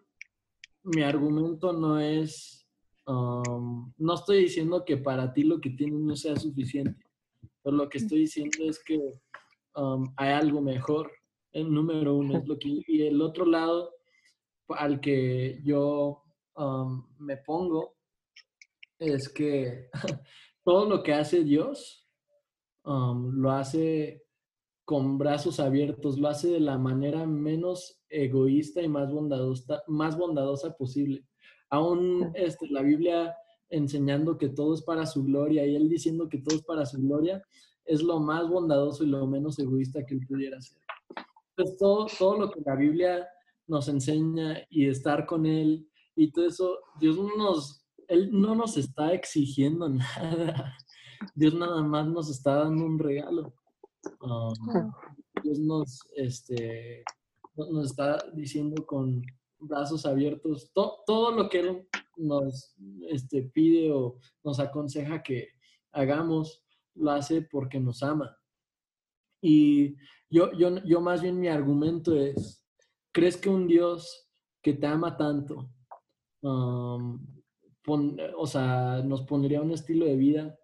[0.84, 2.68] mi argumento no es,
[3.06, 7.06] um, no estoy diciendo que para ti lo que tienes no sea suficiente,
[7.64, 9.00] pero lo que estoy diciendo es que
[9.76, 11.12] um, hay algo mejor,
[11.54, 13.94] el número uno es lo que, y el otro lado
[14.70, 16.24] al que yo
[16.58, 17.97] um, me pongo
[19.00, 19.90] es que
[20.64, 22.08] todo lo que hace Dios
[22.84, 24.24] um, lo hace
[24.86, 30.78] con brazos abiertos, lo hace de la manera menos egoísta y más bondadosa, más bondadosa
[30.78, 31.26] posible.
[31.70, 33.36] Aún este, la Biblia
[33.70, 37.02] enseñando que todo es para su gloria y él diciendo que todo es para su
[37.02, 37.44] gloria,
[37.84, 40.78] es lo más bondadoso y lo menos egoísta que él pudiera hacer.
[41.56, 43.28] Pues todo, todo lo que la Biblia
[43.68, 48.78] nos enseña y estar con él y todo eso, Dios no nos, él no nos
[48.78, 50.76] está exigiendo nada.
[51.36, 53.54] Dios nada más nos está dando un regalo.
[54.22, 54.54] Um,
[55.44, 57.04] Dios nos, este,
[57.56, 59.22] no- nos está diciendo con
[59.60, 62.76] brazos abiertos to- todo lo que Él nos
[63.10, 65.50] este, pide o nos aconseja que
[65.92, 66.64] hagamos,
[66.96, 68.38] lo hace porque nos ama.
[69.42, 69.96] Y
[70.30, 72.64] yo, yo, yo más bien mi argumento es,
[73.12, 74.28] ¿crees que un Dios
[74.62, 75.70] que te ama tanto,
[76.42, 77.20] um,
[77.88, 80.60] pon- o sea, nos pondría un estilo de vida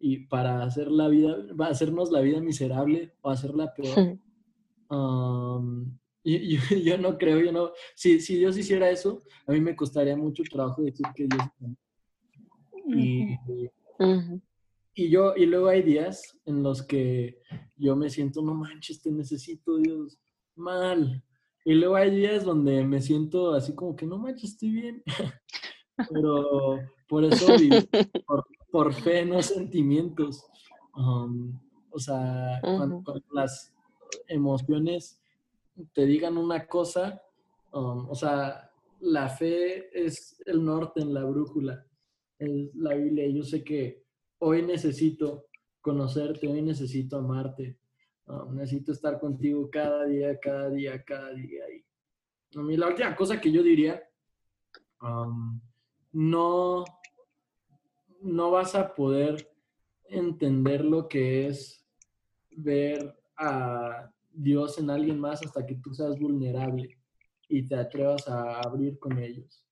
[0.00, 3.94] y para hacer la vida, va a hacernos la vida miserable o hacerla peor?
[4.94, 9.60] Um, y- yo, yo no creo, yo no, si, si Dios hiciera eso, a mí
[9.60, 11.42] me costaría mucho trabajo decir que Dios
[12.94, 13.24] y,
[14.94, 17.38] y yo, y luego hay días en los que
[17.76, 20.18] yo me siento, no manches, te necesito, Dios,
[20.54, 21.24] mal.
[21.64, 25.02] Y luego hay días donde me siento así como que, no manches, estoy bien.
[26.10, 27.46] Pero por eso
[28.26, 30.44] por, por fe, no sentimientos.
[30.96, 31.58] Um,
[31.90, 33.02] o sea, cuando,
[33.32, 33.72] las
[34.26, 35.20] emociones
[35.92, 37.22] te digan una cosa,
[37.72, 41.86] um, o sea, la fe es el norte en la brújula,
[42.38, 43.28] es la Biblia.
[43.28, 44.04] Yo sé que
[44.38, 45.46] hoy necesito
[45.80, 47.76] conocerte, hoy necesito amarte,
[48.26, 51.64] um, necesito estar contigo cada día, cada día, cada día.
[51.70, 54.02] Y a mí la última cosa que yo diría,
[55.02, 55.60] um,
[56.12, 56.84] no,
[58.20, 59.48] no vas a poder
[60.04, 61.84] entender lo que es
[62.50, 66.98] ver a Dios en alguien más hasta que tú seas vulnerable
[67.48, 69.64] y te atrevas a abrir con ellos.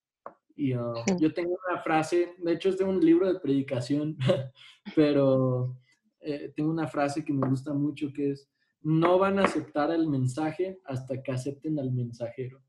[0.55, 4.19] Y uh, yo tengo una frase, de hecho es de un libro de predicación,
[4.95, 5.77] pero
[6.21, 8.51] eh, tengo una frase que me gusta mucho que es,
[8.83, 12.61] no van a aceptar el mensaje hasta que acepten al mensajero.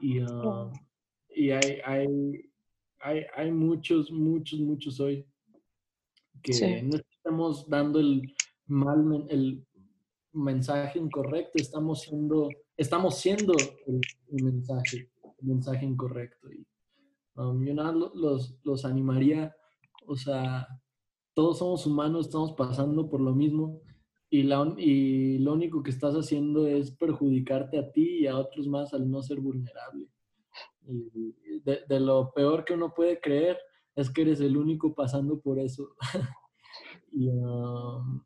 [0.00, 0.70] Y, uh,
[1.30, 2.51] y hay, hay,
[3.02, 5.26] hay, hay muchos, muchos, muchos hoy
[6.42, 6.82] que Sí.
[6.82, 8.34] no estamos dando el
[8.66, 9.64] mal, el
[10.32, 13.52] mensaje incorrecto, estamos siendo, estamos siendo
[13.86, 14.00] el,
[14.32, 15.10] el mensaje,
[15.40, 16.50] el mensaje incorrecto.
[16.52, 16.66] Y
[17.36, 19.54] um, yo nada lo- los, los animaría,
[20.06, 20.66] o sea,
[21.34, 23.80] todos somos humanos, estamos pasando por lo mismo
[24.28, 28.66] y, la, y lo único que estás haciendo es perjudicarte a ti y a otros
[28.66, 30.08] más al no ser vulnerable.
[30.86, 33.58] Y de, de lo peor que uno puede creer
[33.94, 35.94] es que eres el único pasando por eso.
[37.12, 38.22] y, um,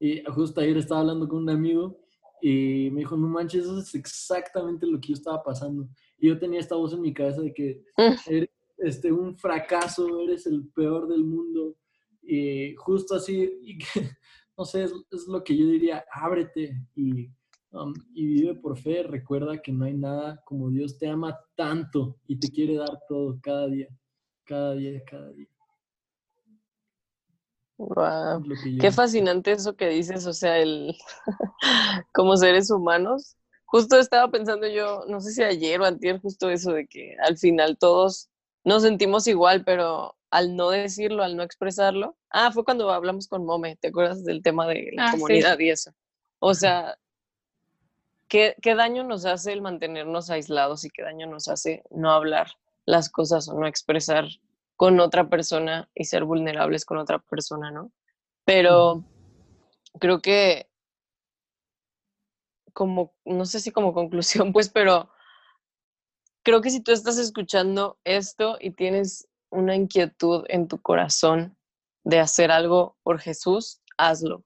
[0.00, 2.00] y justo ayer estaba hablando con un amigo
[2.40, 5.88] y me dijo, no manches, eso es exactamente lo que yo estaba pasando.
[6.18, 7.84] Y yo tenía esta voz en mi cabeza de que
[8.26, 11.76] eres este, un fracaso, eres el peor del mundo.
[12.20, 13.84] Y justo así, y que,
[14.58, 17.30] no sé, es, es, lo que yo diría, ábrete y,
[17.72, 19.02] um, y vive por fe.
[19.02, 23.38] Recuerda que no hay nada como Dios te ama tanto y te quiere dar todo
[23.42, 23.88] cada día,
[24.44, 25.48] cada día, cada día.
[27.78, 30.96] Yo- Qué fascinante eso que dices, o sea, el
[32.12, 33.36] como seres humanos.
[33.66, 37.38] Justo estaba pensando yo, no sé si ayer o antier, justo eso de que al
[37.38, 38.28] final todos
[38.64, 42.16] nos sentimos igual, pero al no decirlo, al no expresarlo.
[42.30, 45.22] Ah, fue cuando hablamos con Mome, ¿te acuerdas del tema de la Ah, sí.
[45.22, 45.92] comunidad y eso?
[46.40, 46.96] O sea,
[48.32, 52.52] ¿qué, qué daño nos hace el mantenernos aislados y qué daño nos hace no hablar
[52.86, 54.24] las cosas o no expresar
[54.74, 57.92] con otra persona y ser vulnerables con otra persona, ¿no?
[58.46, 59.04] Pero
[60.00, 60.70] creo que
[62.72, 65.10] como, no sé si como conclusión, pues, pero
[66.42, 71.54] creo que si tú estás escuchando esto y tienes una inquietud en tu corazón
[72.02, 74.42] de hacer algo por Jesús, hazlo.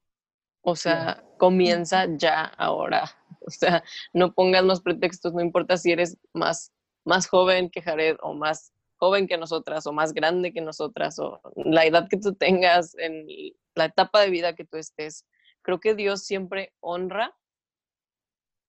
[0.62, 3.15] O sea, comienza ya ahora.
[3.48, 6.72] O sea, no pongas más pretextos, no importa si eres más,
[7.04, 11.40] más joven que Jared o más joven que nosotras o más grande que nosotras o
[11.54, 13.26] la edad que tú tengas, en
[13.74, 15.26] la etapa de vida que tú estés.
[15.62, 17.36] Creo que Dios siempre honra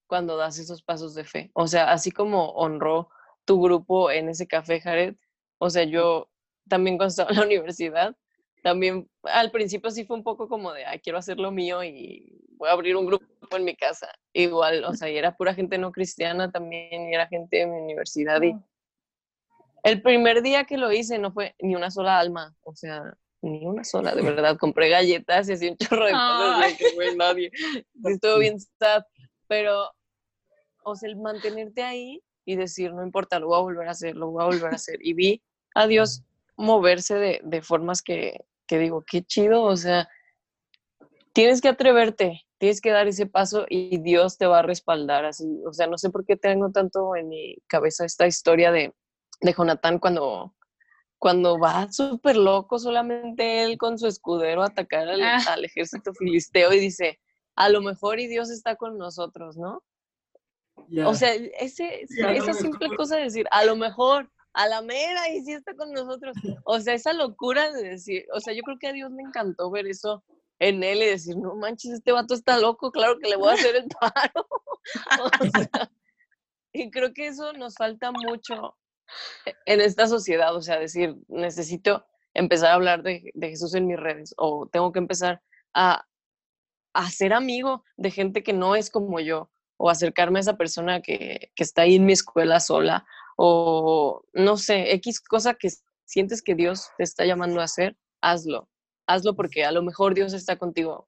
[0.07, 1.51] cuando das esos pasos de fe.
[1.53, 3.09] O sea, así como honró
[3.45, 5.15] tu grupo en ese café, Jared.
[5.57, 6.29] O sea, yo
[6.67, 8.15] también cuando estaba en la universidad,
[8.63, 12.37] también al principio sí fue un poco como de, ay, quiero hacer lo mío y
[12.57, 14.09] voy a abrir un grupo en mi casa.
[14.33, 17.77] Igual, o sea, y era pura gente no cristiana también, y era gente de mi
[17.77, 18.41] universidad.
[18.41, 18.55] Y
[19.83, 23.01] el primer día que lo hice no fue ni una sola alma, o sea,
[23.41, 24.57] ni una sola, de verdad.
[24.57, 27.51] Compré galletas y así un chorro de cosas, y que fue nadie.
[27.53, 29.03] Sí, estuvo bien sad,
[29.47, 29.91] pero,
[30.83, 34.15] o sea, el mantenerte ahí y decir, no importa, lo voy a volver a hacer,
[34.15, 34.97] lo voy a volver a hacer.
[35.01, 35.41] Y vi
[35.75, 36.23] a Dios
[36.57, 40.09] moverse de, de formas que, que digo, qué chido, o sea,
[41.33, 45.45] tienes que atreverte, tienes que dar ese paso y Dios te va a respaldar así.
[45.67, 48.93] O sea, no sé por qué tengo tanto en mi cabeza esta historia de,
[49.41, 50.55] de Jonatán cuando,
[51.19, 55.39] cuando va súper loco solamente él con su escudero a atacar al, Ah.
[55.49, 57.19] al ejército filisteo y dice,
[57.55, 59.83] a lo mejor y Dios está con nosotros, ¿no?
[61.05, 62.97] O sea, ese, esa simple mejor.
[62.97, 66.35] cosa de decir, a lo mejor, a la mera, y sí está con nosotros.
[66.63, 69.69] O sea, esa locura de decir, o sea, yo creo que a Dios le encantó
[69.69, 70.23] ver eso
[70.59, 73.53] en él y decir, no manches, este vato está loco, claro que le voy a
[73.53, 74.47] hacer el paro.
[75.19, 75.91] O sea,
[76.71, 78.77] y creo que eso nos falta mucho
[79.65, 83.97] en esta sociedad, o sea, decir, necesito empezar a hablar de, de Jesús en mis
[83.99, 85.41] redes o tengo que empezar
[85.73, 86.05] a,
[86.93, 91.01] a ser amigo de gente que no es como yo o acercarme a esa persona
[91.01, 93.05] que, que está ahí en mi escuela sola
[93.37, 95.69] o no sé, X cosa que
[96.05, 98.67] sientes que Dios te está llamando a hacer, hazlo.
[99.05, 101.07] Hazlo porque a lo mejor Dios está contigo.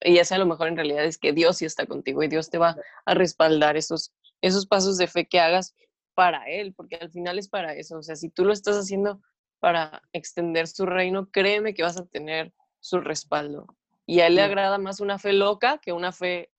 [0.00, 2.50] Y ese a lo mejor en realidad es que Dios sí está contigo y Dios
[2.50, 5.74] te va a respaldar esos, esos pasos de fe que hagas
[6.14, 7.98] para Él, porque al final es para eso.
[7.98, 9.20] O sea, si tú lo estás haciendo
[9.60, 13.66] para extender su reino, créeme que vas a tener su respaldo.
[14.06, 16.50] Y a Él le agrada más una fe loca que una fe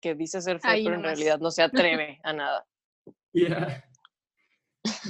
[0.00, 2.66] que dice ser fe, Ahí pero en realidad no se atreve a nada.
[3.32, 3.84] Ya.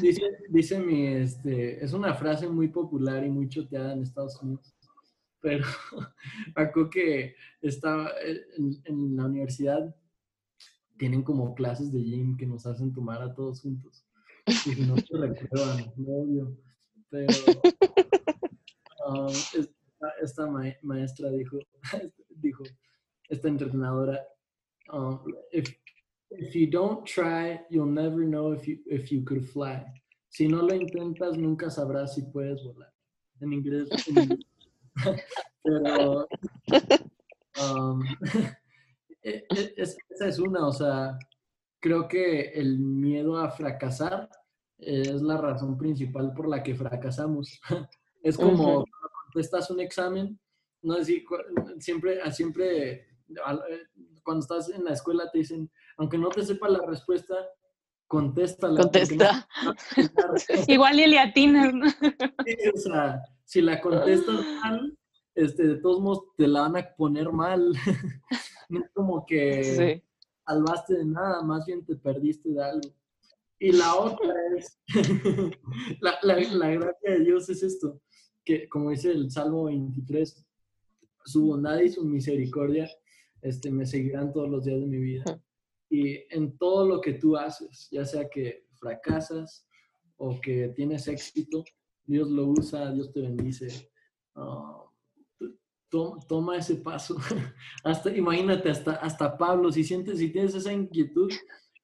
[0.00, 4.74] Dice, dice mi, este, es una frase muy popular y muy choteada en Estados Unidos,
[5.40, 5.64] pero
[6.54, 8.10] acuerdo que estaba
[8.56, 9.94] en, en la universidad,
[10.98, 14.04] tienen como clases de gym que nos hacen tomar a todos juntos.
[14.64, 16.56] Y no te reprueban, no obvio.
[17.10, 17.28] Pero
[19.08, 21.58] um, esta, esta ma- maestra dijo,
[22.30, 22.64] dijo,
[23.28, 24.20] esta entrenadora,
[24.92, 25.18] um,
[26.30, 29.84] if you don't try, you'll never know if you, if you could fly.
[30.28, 32.92] Si no lo intentas, nunca sabrás si puedes volar.
[33.40, 33.88] En inglés.
[34.08, 34.46] en inglés.
[35.62, 36.26] Pero
[37.62, 38.02] um,
[39.22, 41.18] e- e- es- esa es una, o sea,
[41.80, 44.28] creo que el miedo a fracasar
[44.78, 47.60] es la razón principal por la que fracasamos.
[48.22, 50.36] Es como cuando contestas un examen,
[50.82, 51.24] no sé si
[51.78, 53.06] siempre, siempre eh,
[54.24, 57.34] cuando estás en la escuela te dicen, aunque no te sepa la respuesta,
[58.06, 58.74] contéstala.
[58.74, 59.48] no Contesta.
[60.68, 61.88] Igual y le atinas, ¿no?
[61.90, 64.96] Sí, o sea, si la contestas mal,
[65.34, 67.72] este, de todos modos te la van a poner mal.
[68.68, 70.02] No es como que Sí.
[70.44, 72.90] salvaste de nada, más bien te perdiste de algo.
[73.60, 74.80] Y la otra es,
[76.00, 78.00] la, la, la gracia de Dios es esto,
[78.44, 80.44] que como dice el Salmo 23,
[81.26, 82.90] su bondad y su misericordia
[83.40, 85.24] este, me seguirán todos los días de mi vida.
[85.88, 89.66] Y en todo lo que tú haces, ya sea que fracasas
[90.16, 91.64] o que tienes éxito,
[92.04, 93.90] Dios lo usa, Dios te bendice.
[94.34, 94.82] Ah,
[95.88, 97.16] to- toma ese paso.
[97.84, 101.30] hasta, imagínate, hasta, hasta Pablo, si sientes, si tienes esa inquietud,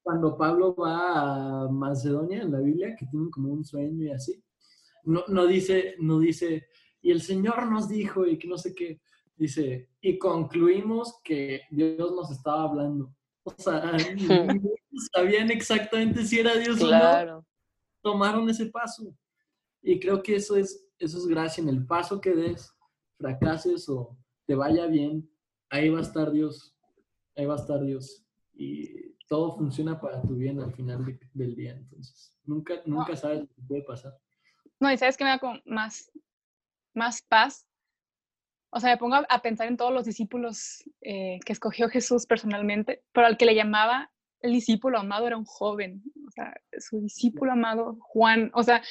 [0.02, 4.42] cuando Pablo va a Macedonia en la Biblia, que tienen como un sueño y así,
[5.04, 6.66] no, no dice, no dice,
[7.00, 9.00] y el Señor nos dijo y que no sé qué.
[9.36, 13.14] Dice, y concluimos que Dios nos estaba hablando.
[13.44, 13.92] O sea,
[15.12, 17.46] sabían exactamente si era Dios o no.
[18.00, 19.14] Tomaron ese paso.
[19.82, 21.62] Y creo que eso es, eso es gracia.
[21.62, 22.72] En el paso que des,
[23.18, 24.16] fracases o
[24.46, 25.28] te vaya bien,
[25.70, 26.76] ahí va a estar Dios.
[27.36, 28.24] Ahí va a estar Dios.
[28.54, 31.72] Y todo funciona para tu bien al final del día.
[31.72, 34.16] Entonces, nunca, nunca sabes lo que puede pasar.
[34.78, 36.10] No, y sabes que me da como más,
[36.94, 37.66] más paz
[38.74, 43.02] o sea, me pongo a, pensar en todos los discípulos eh, que escogió Jesús personalmente,
[43.12, 44.10] pero al que le llamaba
[44.40, 48.82] el discípulo amado era un joven, o sea, su discípulo amado, Juan, o sea,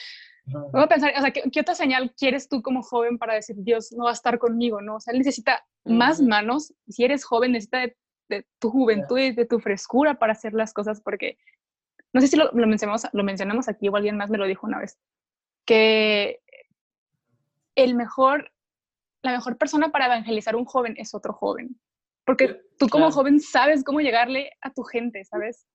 [0.45, 3.91] voy a pensar, o sea, ¿qué, otra señal quieres tú como joven para decir, Dios
[3.91, 4.97] no va a estar conmigo, no?
[4.97, 7.97] O sea, él necesita más manos, si eres joven, necesita de,
[8.59, 11.39] tu juventud y de tu frescura para hacer las cosas, porque,
[12.13, 14.67] no sé si lo, lo, mencionamos, lo mencionamos aquí o alguien más me lo dijo
[14.67, 14.99] una vez,
[15.65, 16.39] que
[17.75, 18.51] el mejor
[19.23, 21.79] la mejor persona para evangelizar a un joven es otro joven.
[22.25, 25.67] Porque tú como joven sabes cómo llegarle a tu gente, ¿sabes?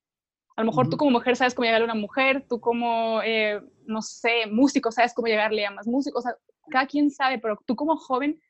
[0.57, 3.61] A lo mejor tú como mujer sabes cómo llegarle a una mujer, tú como, eh,
[3.84, 6.36] no sé, músico sabes cómo llegarle a más músicos, o sea,
[6.70, 8.40] cada quien sabe, pero tú como joven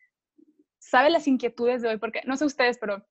[0.78, 3.05] sabes las inquietudes de hoy, porque no sé ustedes, pero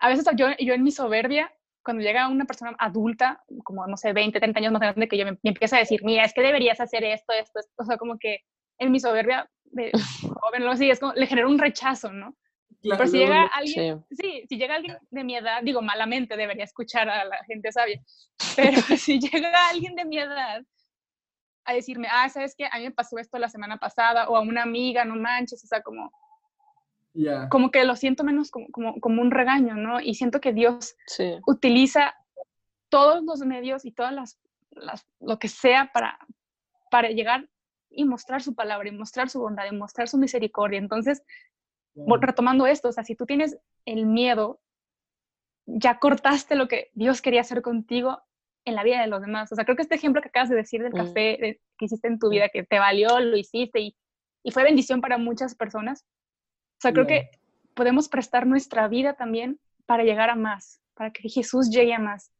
[0.00, 4.12] a veces yo, yo en mi soberbia, cuando llega una persona adulta, como, no sé,
[4.12, 6.42] 20, 30 años más grande que yo, me, me empieza a decir, mira, es que
[6.42, 8.40] deberías hacer esto, esto, esto, o sea, como que
[8.78, 9.90] en mi soberbia de
[10.42, 12.36] joven, lo así, es como, le genera un rechazo, ¿no?
[12.82, 14.44] Pero si llega alguien, sí.
[14.48, 18.00] si llega alguien de mi edad, digo, malamente debería escuchar a la gente sabia,
[18.56, 20.62] pero si llega alguien de mi edad
[21.64, 22.66] a decirme, ah, ¿sabes qué?
[22.66, 25.66] A mí me pasó esto la semana pasada, o a una amiga, no manches, o
[25.66, 26.10] sea, como,
[27.50, 30.00] como que lo siento menos como, como, como, un regaño, ¿no?
[30.00, 30.96] Y siento que Dios
[31.46, 32.14] utiliza
[32.88, 34.38] todos los medios y todas las,
[34.70, 36.18] las, lo que sea para,
[36.90, 37.48] para llegar
[37.90, 40.78] y mostrar su palabra y mostrar su bondad y mostrar su misericordia.
[40.78, 41.22] Entonces,
[41.94, 44.60] retomando esto, o sea, si tú tienes el miedo,
[45.66, 48.22] ya cortaste lo que Dios quería hacer contigo
[48.64, 49.50] en la vida de los demás.
[49.52, 52.18] O sea, creo que este ejemplo que acabas de decir del café que hiciste en
[52.18, 53.96] tu vida, que te valió, lo hiciste y,
[54.42, 56.04] y fue bendición para muchas personas.
[56.78, 57.30] O sea, creo que
[57.74, 62.30] podemos prestar nuestra vida también para llegar a más, para que Jesús llegue a más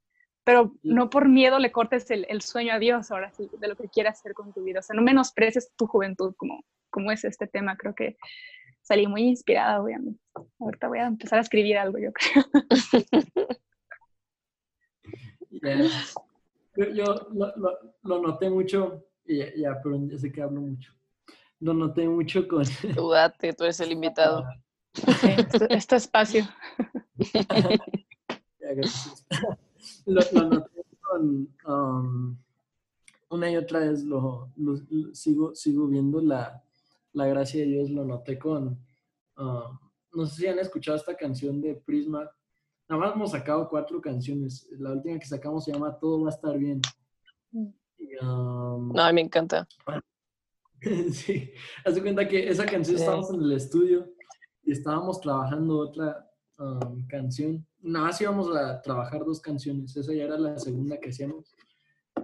[0.51, 3.76] pero no por miedo le cortes el, el, sueño a Dios ahora sí, de lo
[3.76, 4.80] que quieras hacer con tu vida.
[4.80, 7.76] O sea, no menosprecies tu juventud como, como es este tema.
[7.76, 8.16] Creo que
[8.82, 10.20] salí muy inspirada, obviamente.
[10.59, 12.44] Ahorita voy a empezar a escribir algo, yo creo.
[16.94, 20.92] Yo, lo, lo, noté mucho, y ya, pero ya sé que hablo mucho.
[21.61, 22.64] Lo noté mucho con...
[22.96, 24.44] Tú date, tú eres el invitado.
[25.70, 26.44] este, espacio.
[28.59, 29.24] ya, gracias
[30.06, 32.36] lo, noté con, um,
[33.30, 34.52] una y otra vez lo,
[35.12, 36.62] sigo, sigo viendo la,
[37.12, 38.78] la, gracia de Dios, lo noté con,
[39.36, 39.78] um,
[40.12, 42.30] no sé si han escuchado esta canción de Prisma,
[42.88, 46.34] nada más hemos sacado cuatro canciones, la última que sacamos se llama Todo va a
[46.34, 46.80] estar bien.
[47.52, 49.66] Y, um, no, me encanta.
[51.12, 51.52] sí,
[51.84, 54.08] haz cuenta que esa canción estábamos en el estudio
[54.62, 56.29] y estábamos trabajando otra,
[56.61, 57.66] Um, canción.
[57.80, 59.96] Nada más íbamos a trabajar dos canciones.
[59.96, 61.56] Esa ya era la segunda que hacíamos.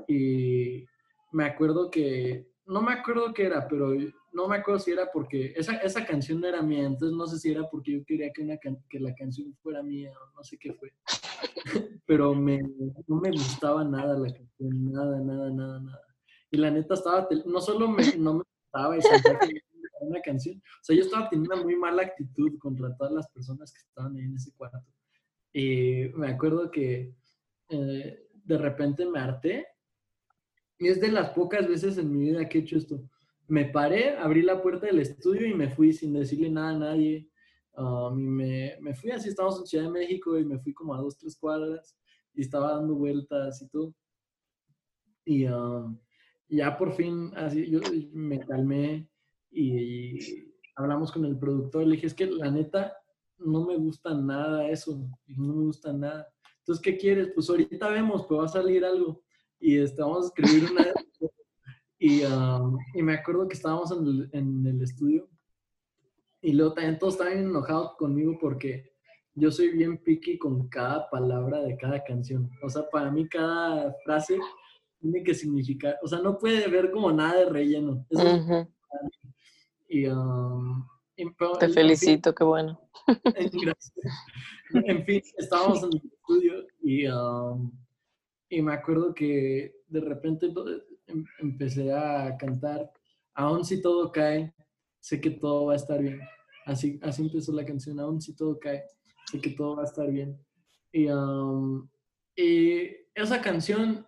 [0.06, 0.84] Y
[1.32, 3.94] me acuerdo que, no me acuerdo qué era, pero
[4.32, 6.84] no me acuerdo si era porque esa, esa canción no era mía.
[6.84, 10.12] Entonces no sé si era porque yo quería que, una que la canción fuera mía
[10.12, 10.92] o no sé qué fue.
[12.06, 12.60] pero me,
[13.06, 16.02] no me gustaba nada la canción, nada, nada, nada, nada.
[16.50, 18.96] Y la neta estaba, no solo me, no me gustaba,
[20.00, 20.56] una canción.
[20.58, 24.16] O sea, yo estaba teniendo una muy mala actitud contra todas las personas que estaban
[24.16, 24.84] ahí en ese cuarto.
[25.52, 27.14] Y me acuerdo que
[27.70, 29.66] eh, de repente me harté.
[30.78, 33.02] Y es de las pocas veces en mi vida que he hecho esto.
[33.48, 37.30] Me paré, abrí la puerta del estudio y me fui sin decirle nada a nadie.
[37.72, 40.94] Um, y me, me, fui así, estábamos en Ciudad de México y me fui como
[40.94, 41.96] a dos, tres cuadras
[42.34, 43.94] y estaba dando vueltas y todo.
[45.24, 45.98] Y um,
[46.48, 47.80] ya por fin, así, yo
[48.12, 49.08] me calmé
[49.56, 50.18] y
[50.74, 52.96] hablamos con el productor, le dije, es que la neta
[53.38, 56.28] no me gusta nada eso, no me gusta nada.
[56.58, 57.30] Entonces, ¿qué quieres?
[57.34, 59.22] Pues ahorita vemos, pues va a salir algo.
[59.58, 60.86] Y este, vamos a escribir una...
[61.98, 65.28] y, um, y me acuerdo que estábamos en el, en el estudio
[66.42, 68.92] y luego también todos estaban enojados conmigo porque
[69.34, 72.50] yo soy bien picky con cada palabra de cada canción.
[72.62, 74.38] O sea, para mí cada frase
[75.00, 78.06] tiene que significar, o sea, no puede haber como nada de relleno.
[78.10, 78.68] Eso
[79.88, 80.86] y, um,
[81.58, 82.80] Te felicito, qué bueno.
[83.24, 83.92] Gracias.
[84.72, 87.70] En fin, estábamos en el estudio y, um,
[88.48, 90.52] y me acuerdo que de repente
[91.06, 92.90] em, empecé a cantar,
[93.34, 94.52] aún si todo cae,
[95.00, 96.20] sé que todo va a estar bien.
[96.64, 98.82] Así, así empezó la canción, aún si todo cae,
[99.30, 100.36] sé que todo va a estar bien.
[100.92, 101.88] Y, um,
[102.34, 104.06] y esa canción,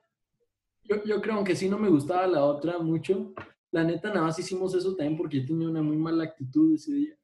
[0.82, 3.32] yo, yo creo, aunque sí no me gustaba la otra mucho,
[3.70, 6.92] la neta nada más hicimos eso también porque yo tenía una muy mala actitud ese
[6.94, 7.14] día.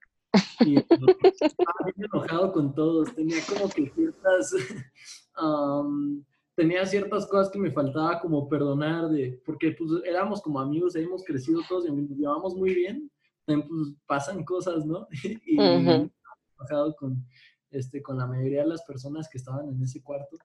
[0.64, 0.76] Y
[1.40, 4.54] estaba bien enojado con todos, tenía como que ciertas...
[5.42, 6.22] um,
[6.54, 11.24] tenía ciertas cosas que me faltaba como perdonar de, porque pues éramos como amigos, hemos
[11.24, 13.10] crecido todos y nos llevamos muy bien,
[13.44, 15.08] también pues pasan cosas, ¿no?
[15.46, 16.10] y Ujú.
[16.56, 17.26] enojado con,
[17.70, 20.36] este, con la mayoría de las personas que estaban en ese cuarto.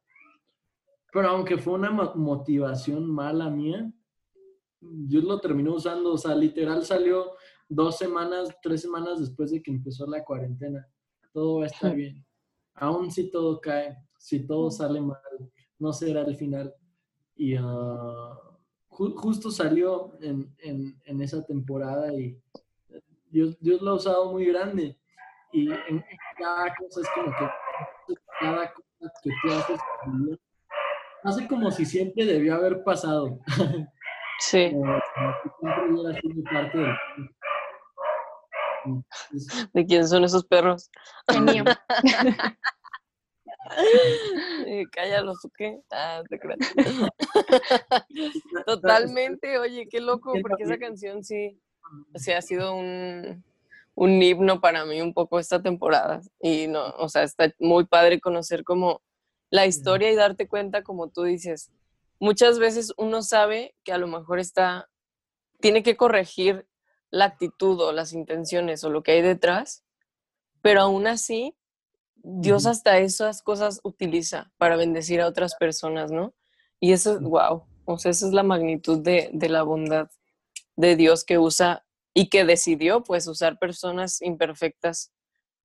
[1.11, 3.91] Pero aunque fue una mo- motivación mala mía,
[4.81, 7.31] Dios lo terminó usando, o sea, literal salió
[7.67, 10.87] dos semanas, tres semanas después de que empezó la cuarentena.
[11.33, 12.25] Todo va a estar bien.
[12.75, 15.17] Aún si todo cae, si todo sale mal,
[15.77, 16.73] no será el final.
[17.35, 18.37] Y ah,
[18.89, 22.41] ju- justo salió en, en- en esa temporada y
[23.29, 24.97] Dios, Dios lo ha usado muy grande.
[25.51, 26.03] Y en,
[26.37, 27.27] cada cosa es como
[28.07, 29.79] que cada cosa que tú haces
[31.23, 33.39] hace como si siempre debió haber pasado.
[34.39, 34.71] Sí,
[36.51, 36.79] parte
[38.85, 40.89] Entonces, ¿de quién son esos perros?
[41.27, 41.63] El mío.
[44.65, 45.79] Eh, cállalos, ¿o qué?
[45.91, 46.59] Ah, te creas.
[48.65, 51.59] Totalmente, oye, qué loco, porque esa canción sí,
[52.15, 53.43] sí ha sido un,
[53.95, 56.21] un himno para mí un poco esta temporada.
[56.41, 59.01] Y no, o sea, está muy padre conocer como
[59.49, 61.71] la historia y darte cuenta, como tú dices,
[62.19, 64.89] muchas veces uno sabe que a lo mejor está,
[65.59, 66.67] tiene que corregir
[67.09, 69.83] la actitud o las intenciones o lo que hay detrás,
[70.61, 71.55] pero aún así,
[72.15, 76.33] Dios hasta esas cosas utiliza para bendecir a otras personas, ¿no?
[76.79, 80.09] Y eso es, wow, o sea, esa es la magnitud de, de la bondad
[80.75, 85.13] de Dios que usa y que decidió pues usar personas imperfectas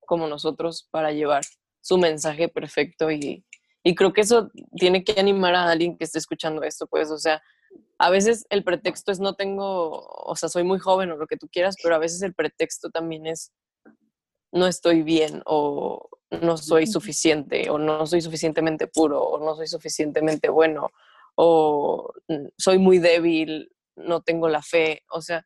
[0.07, 1.45] como nosotros para llevar
[1.81, 3.45] su mensaje perfecto y,
[3.85, 7.19] y creo que eso tiene que animar a alguien que esté escuchando esto, pues, o
[7.19, 7.43] sea,
[7.99, 11.37] a veces el pretexto es no tengo, o sea, soy muy joven o lo que
[11.37, 13.53] tú quieras, pero a veces el pretexto también es
[14.53, 19.67] no estoy bien o no soy suficiente o no soy suficientemente puro o no soy
[19.67, 20.91] suficientemente bueno
[21.37, 22.13] o
[22.57, 25.03] soy muy débil, no tengo la fe.
[25.11, 25.45] O sea,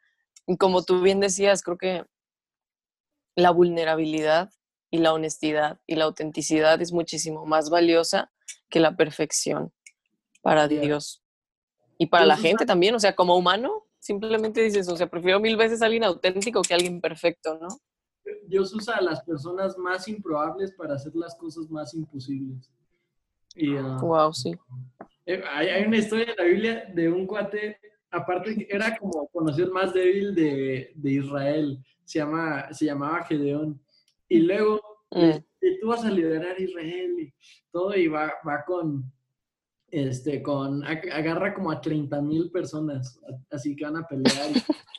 [0.59, 2.05] como tú bien decías, creo que
[3.35, 4.51] la vulnerabilidad
[4.91, 8.31] y la honestidad y la autenticidad es muchísimo más valiosa
[8.69, 9.73] que la perfección
[10.43, 10.69] para.
[10.69, 11.23] Dios
[11.99, 12.95] y para la gente también.
[12.95, 16.73] O sea, como humano, simplemente dices, o sea, prefiero mil veces a alguien auténtico que
[16.73, 17.69] a alguien perfecto, ¿no?
[18.47, 22.71] Dios usa a las personas más improbables para hacer las cosas más imposibles.
[23.55, 24.53] Y ah, Wow, sí.
[25.27, 27.79] eh, hay, hay una historia en la Biblia de un cuate,
[28.11, 33.81] aparte era como conoció el más débil de, de Israel, se, llama, se llamaba Gedeón.
[34.29, 35.33] Y luego le Mm.
[35.61, 37.33] dice, tú vas a liderar a Israel y
[37.73, 39.11] todo, y va, va con,
[39.91, 43.19] este, con, ag- agarra como a 30 mil personas,
[43.51, 44.25] así que van a pelear.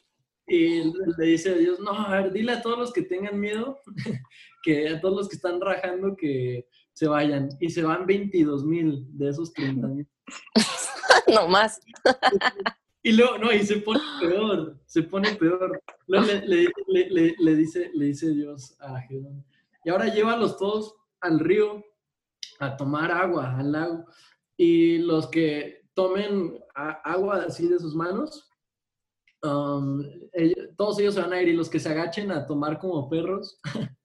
[0.52, 3.78] Y le dice a Dios, no, a ver, dile a todos los que tengan miedo,
[4.64, 7.50] que a todos los que están rajando que se vayan.
[7.60, 10.08] Y se van 22 mil de esos 30 mil.
[11.36, 11.80] no más.
[13.02, 15.82] Y luego, no, y se pone peor, se pone peor.
[16.08, 19.46] Luego le, le- le- le- dice, le dice Dios a Gedeón,
[19.86, 21.84] y ahora llévalos todos al río
[22.60, 24.06] a tomar agua, al lago.
[24.58, 28.50] Y los que tomen a- agua así de sus manos,
[29.44, 32.80] um, ellos- todos ellos se van a ir y los que se agachen a tomar
[32.80, 33.60] como perros,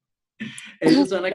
[0.81, 1.33] ellos van a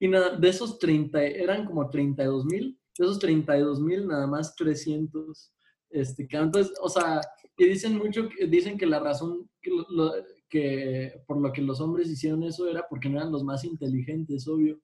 [0.00, 4.54] Y nada, de esos 30, eran como 32 mil, de esos 32 mil, nada más
[4.56, 5.52] 300
[5.90, 6.26] este.
[6.30, 7.20] Entonces, o sea,
[7.56, 10.12] y dicen mucho, dicen que la razón que, lo-
[10.48, 14.46] que por lo que los hombres hicieron eso era porque no eran los más inteligentes,
[14.48, 14.78] obvio.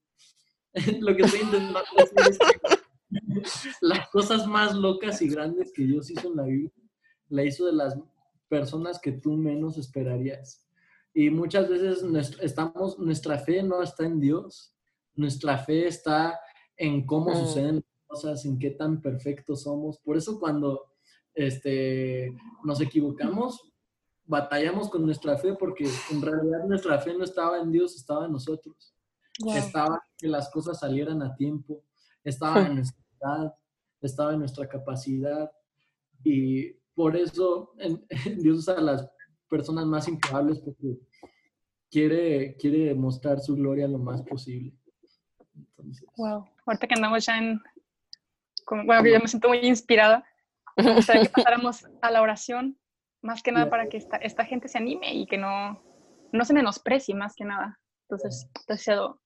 [1.01, 3.43] lo que estoy intentando decir es que
[3.83, 6.73] las cosas más locas y grandes que Dios hizo en la Biblia,
[7.29, 7.97] la hizo de las
[8.49, 10.67] personas que tú menos esperarías.
[11.15, 14.75] Y muchas veces nuestra, estamos, nuestra fe no está en Dios,
[15.15, 16.41] nuestra fe está
[16.77, 17.37] en cómo Mm.
[17.37, 19.99] suceden las cosas, en qué tan perfectos somos.
[19.99, 20.92] Por eso cuando
[21.35, 22.33] este,
[22.65, 23.61] nos equivocamos,
[24.25, 28.33] batallamos con nuestra fe porque en realidad nuestra fe no estaba en Dios, estaba en
[28.33, 28.95] nosotros.
[29.59, 31.83] Estaba que las cosas salieran a tiempo,
[32.23, 33.55] estaba en nuestra edad,
[34.01, 35.51] estaba en nuestra capacidad
[36.25, 38.05] y por eso en-
[38.39, 39.09] Dios usa a las
[39.49, 40.99] personas más improbables porque
[41.91, 44.73] quiere, quiere mostrar su gloria lo más posible.
[45.55, 46.47] Entonces, Wow.
[46.65, 47.61] Ahorita que andamos ya en.
[48.65, 50.25] como- bueno, yo me siento muy inspirada.
[50.77, 52.79] Gustaría que pasáramos a la oración,
[53.23, 55.83] más que nada para que esta, esta gente se anime y que no,
[56.33, 57.81] no se menosprecie más que nada.
[58.09, 59.21] Entonces, te cedo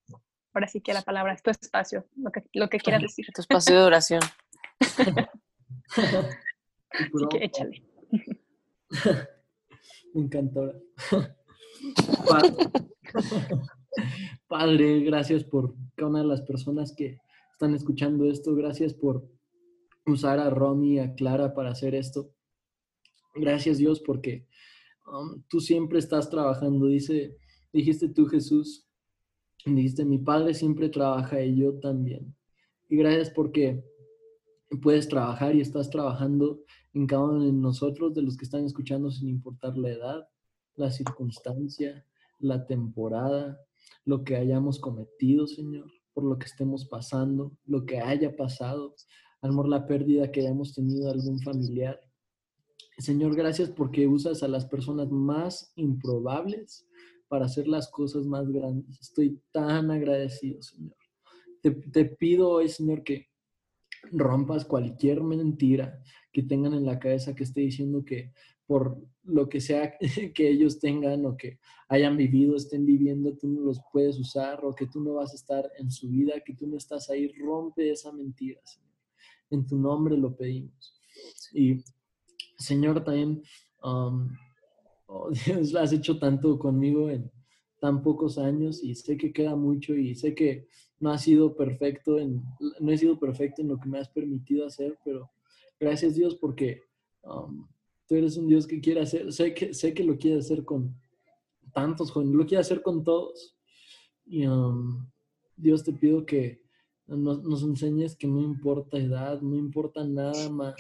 [0.57, 3.27] ahora sí que la palabra es tu espacio, lo que, lo que quieras decir.
[3.35, 4.23] Tu espacio de oración.
[5.91, 7.83] Así que échale.
[10.15, 10.73] Me encantó.
[12.27, 12.55] Padre,
[14.49, 17.19] Padre, gracias por cada una de las personas que
[17.53, 18.55] están escuchando esto.
[18.55, 19.29] Gracias por
[20.07, 22.31] usar a Romy a Clara para hacer esto.
[23.35, 24.47] Gracias Dios porque
[25.07, 26.87] um, tú siempre estás trabajando.
[26.87, 27.37] Dice,
[27.73, 28.87] dijiste tú Jesús,
[29.65, 32.35] dijiste, mi Padre siempre trabaja y yo también.
[32.89, 33.85] Y gracias porque
[34.81, 36.61] puedes trabajar y estás trabajando
[36.95, 40.29] en cada uno de nosotros, de los que están escuchando sin importar la edad,
[40.77, 42.07] la circunstancia,
[42.39, 43.61] la temporada,
[44.05, 48.95] lo que hayamos cometido, Señor, por lo que estemos pasando, lo que haya pasado,
[49.43, 52.01] amor, la pérdida que hayamos tenido algún familiar.
[52.99, 56.87] Señor, gracias porque usas a las personas más improbables
[57.29, 59.01] para hacer las cosas más grandes.
[59.01, 60.97] Estoy tan agradecido, Señor.
[61.61, 63.27] Te, te pido hoy, Señor, que
[64.13, 66.01] rompas cualquier mentira
[66.33, 68.33] que tengan en la cabeza que esté diciendo que
[68.67, 69.97] por lo que sea
[70.35, 71.59] que ellos tengan o que
[71.89, 75.37] hayan vivido, estén viviendo, tú no los puedes usar o que tú no vas a
[75.37, 78.86] estar en su vida, que tú no estás ahí, rompe esa mentira, Señor.
[79.51, 80.95] En tu nombre lo pedimos.
[81.53, 81.83] Y
[82.59, 83.43] Señor, también,
[83.83, 84.29] um,
[85.07, 87.31] oh, Dios, has hecho tanto conmigo en
[87.81, 90.67] tan pocos años y sé que queda mucho y sé que
[90.99, 92.43] no ha sido perfecto en,
[92.81, 95.31] no he sido perfecto en lo que me has permitido hacer, pero
[95.79, 96.83] gracias Dios porque
[97.23, 97.67] um,
[98.09, 100.95] tú eres un Dios que quiere hacer, sé que, sé que lo quiere hacer con
[101.73, 103.55] tantos jóvenes, lo quiere hacer con todos.
[104.25, 105.07] Y um,
[105.57, 106.63] Dios te pido que
[107.07, 110.75] nos, nos, enseñes que no importa edad, no importa nada más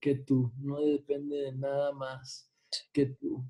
[0.00, 2.50] que tú, no depende de nada más
[2.92, 3.44] que tú.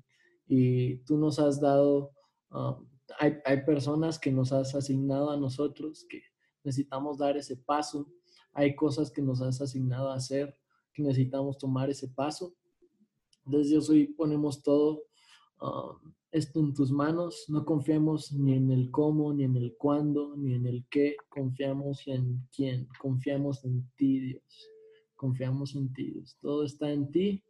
[0.47, 2.11] Y tú nos has dado
[2.51, 2.87] um,
[3.19, 6.21] hay, hay personas que nos has asignado a nosotros que
[6.63, 8.07] necesitamos dar ese paso.
[8.53, 10.55] Hay cosas que nos has asignado a hacer
[10.93, 12.55] que necesitamos tomar ese paso.
[13.45, 15.03] Desde Dios, hoy ponemos todo
[15.61, 17.45] um, esto en tus manos.
[17.47, 21.15] No confiamos ni en el cómo, ni en el cuándo, ni en el qué.
[21.29, 22.87] Confiamos en quién.
[22.99, 24.69] Confiamos en ti, Dios.
[25.15, 26.37] Confiamos en ti, Dios.
[26.41, 27.43] Todo está en ti.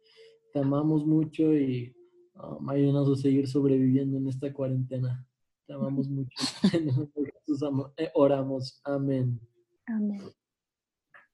[0.52, 1.94] Te amamos mucho y
[2.34, 5.26] um, ayúdanos a seguir sobreviviendo en esta cuarentena.
[5.66, 6.36] Te amamos mucho.
[7.96, 8.80] Eh, oramos.
[8.84, 9.40] Amén.
[9.86, 10.20] Amén.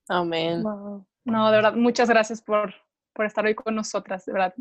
[0.08, 0.62] Amén.
[0.62, 2.72] No, de verdad, muchas gracias por,
[3.12, 4.54] por estar hoy con nosotras, de verdad.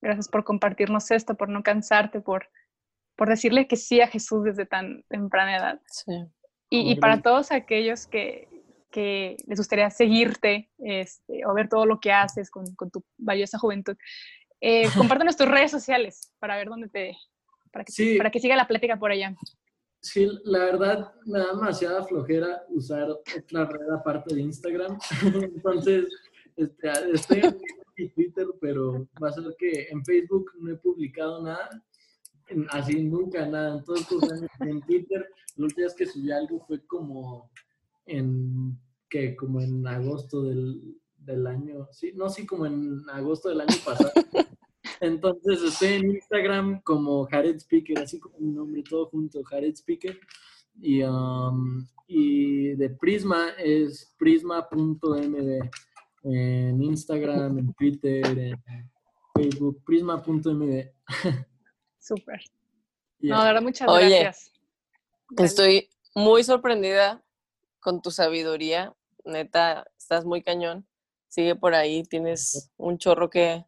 [0.00, 2.48] Gracias por compartirnos esto, por no cansarte, por,
[3.16, 5.80] por decirle que sí a Jesús desde tan temprana edad.
[5.86, 6.12] Sí.
[6.70, 8.48] Y, y para todos aquellos que,
[8.90, 13.58] que les gustaría seguirte este, o ver todo lo que haces con, con tu valiosa
[13.58, 13.96] juventud,
[14.60, 17.16] eh, compártanos tus redes sociales para ver dónde te,
[17.72, 19.34] para que, para que siga la plática por allá.
[20.00, 24.98] Sí, la verdad me da demasiada flojera usar otra red aparte de Instagram.
[25.54, 26.06] Entonces,
[26.56, 27.60] este, estoy en
[27.94, 31.70] Twitter, pero va a ser que en Facebook no he publicado nada.
[32.70, 33.82] Así nunca, nada.
[33.86, 35.26] En estos años en Twitter,
[35.56, 37.50] los días que subí algo fue como
[38.06, 38.78] en,
[39.08, 43.76] que Como en agosto del, del año, sí, no, sí, como en agosto del año
[43.84, 44.12] pasado.
[45.00, 50.18] Entonces estoy en Instagram como Jared Speaker, así como mi nombre, todo junto, Jared Speaker.
[50.80, 55.70] Y, um, y de Prisma es prisma.md
[56.24, 58.62] en Instagram, en Twitter, en
[59.34, 60.90] Facebook, prisma.md.
[61.98, 62.40] Súper.
[63.24, 64.52] No, de verdad, muchas gracias.
[65.38, 67.22] Estoy muy sorprendida
[67.78, 68.96] con tu sabiduría.
[69.24, 70.88] Neta, estás muy cañón.
[71.28, 73.64] Sigue por ahí, tienes un chorro que,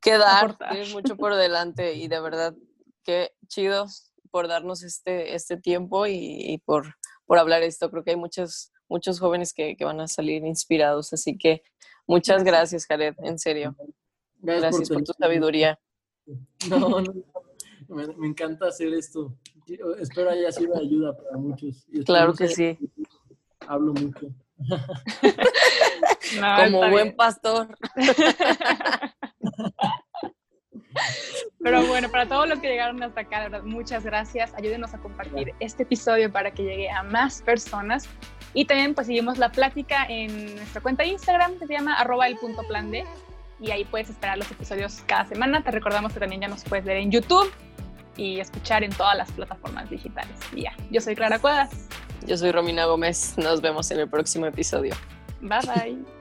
[0.00, 2.54] que dar, tienes mucho por delante y de verdad,
[3.02, 3.86] qué chido
[4.30, 6.94] por darnos este, este tiempo y, por,
[7.26, 7.90] por hablar esto.
[7.90, 11.62] Creo que hay muchos, muchos jóvenes que, que van a salir inspirados, así que
[12.06, 13.76] muchas gracias, Jared, en serio.
[14.38, 15.78] Gracias, por, tu sabiduría.
[16.68, 17.14] No, no,
[17.88, 19.32] me, me, encanta hacer esto.
[20.00, 21.86] Espero haya sido de ayuda para muchos.
[22.04, 22.76] claro que sí.
[23.60, 24.26] Hablo mucho.
[26.64, 27.68] Como buen pastor.
[31.58, 34.54] Pero bueno, para todos los que llegaron hasta acá, de verdad, muchas gracias.
[34.54, 38.08] Ayúdenos a compartir este episodio para que llegue a más personas.
[38.56, 42.26] Y también pues seguimos la plática en nuestra cuenta de Instagram que se llama arroba
[42.26, 43.04] el punto plan D.
[43.60, 45.62] Y ahí puedes esperar los episodios cada semana.
[45.62, 47.52] Te recordamos que también ya nos puedes ver en YouTube
[48.16, 50.34] y escuchar en todas las plataformas digitales.
[50.54, 51.86] Y ya, yo soy Clara Cuevas.
[52.26, 53.34] Yo soy Romina Gómez.
[53.36, 54.94] Nos vemos en el próximo episodio.
[55.42, 56.15] Bye bye.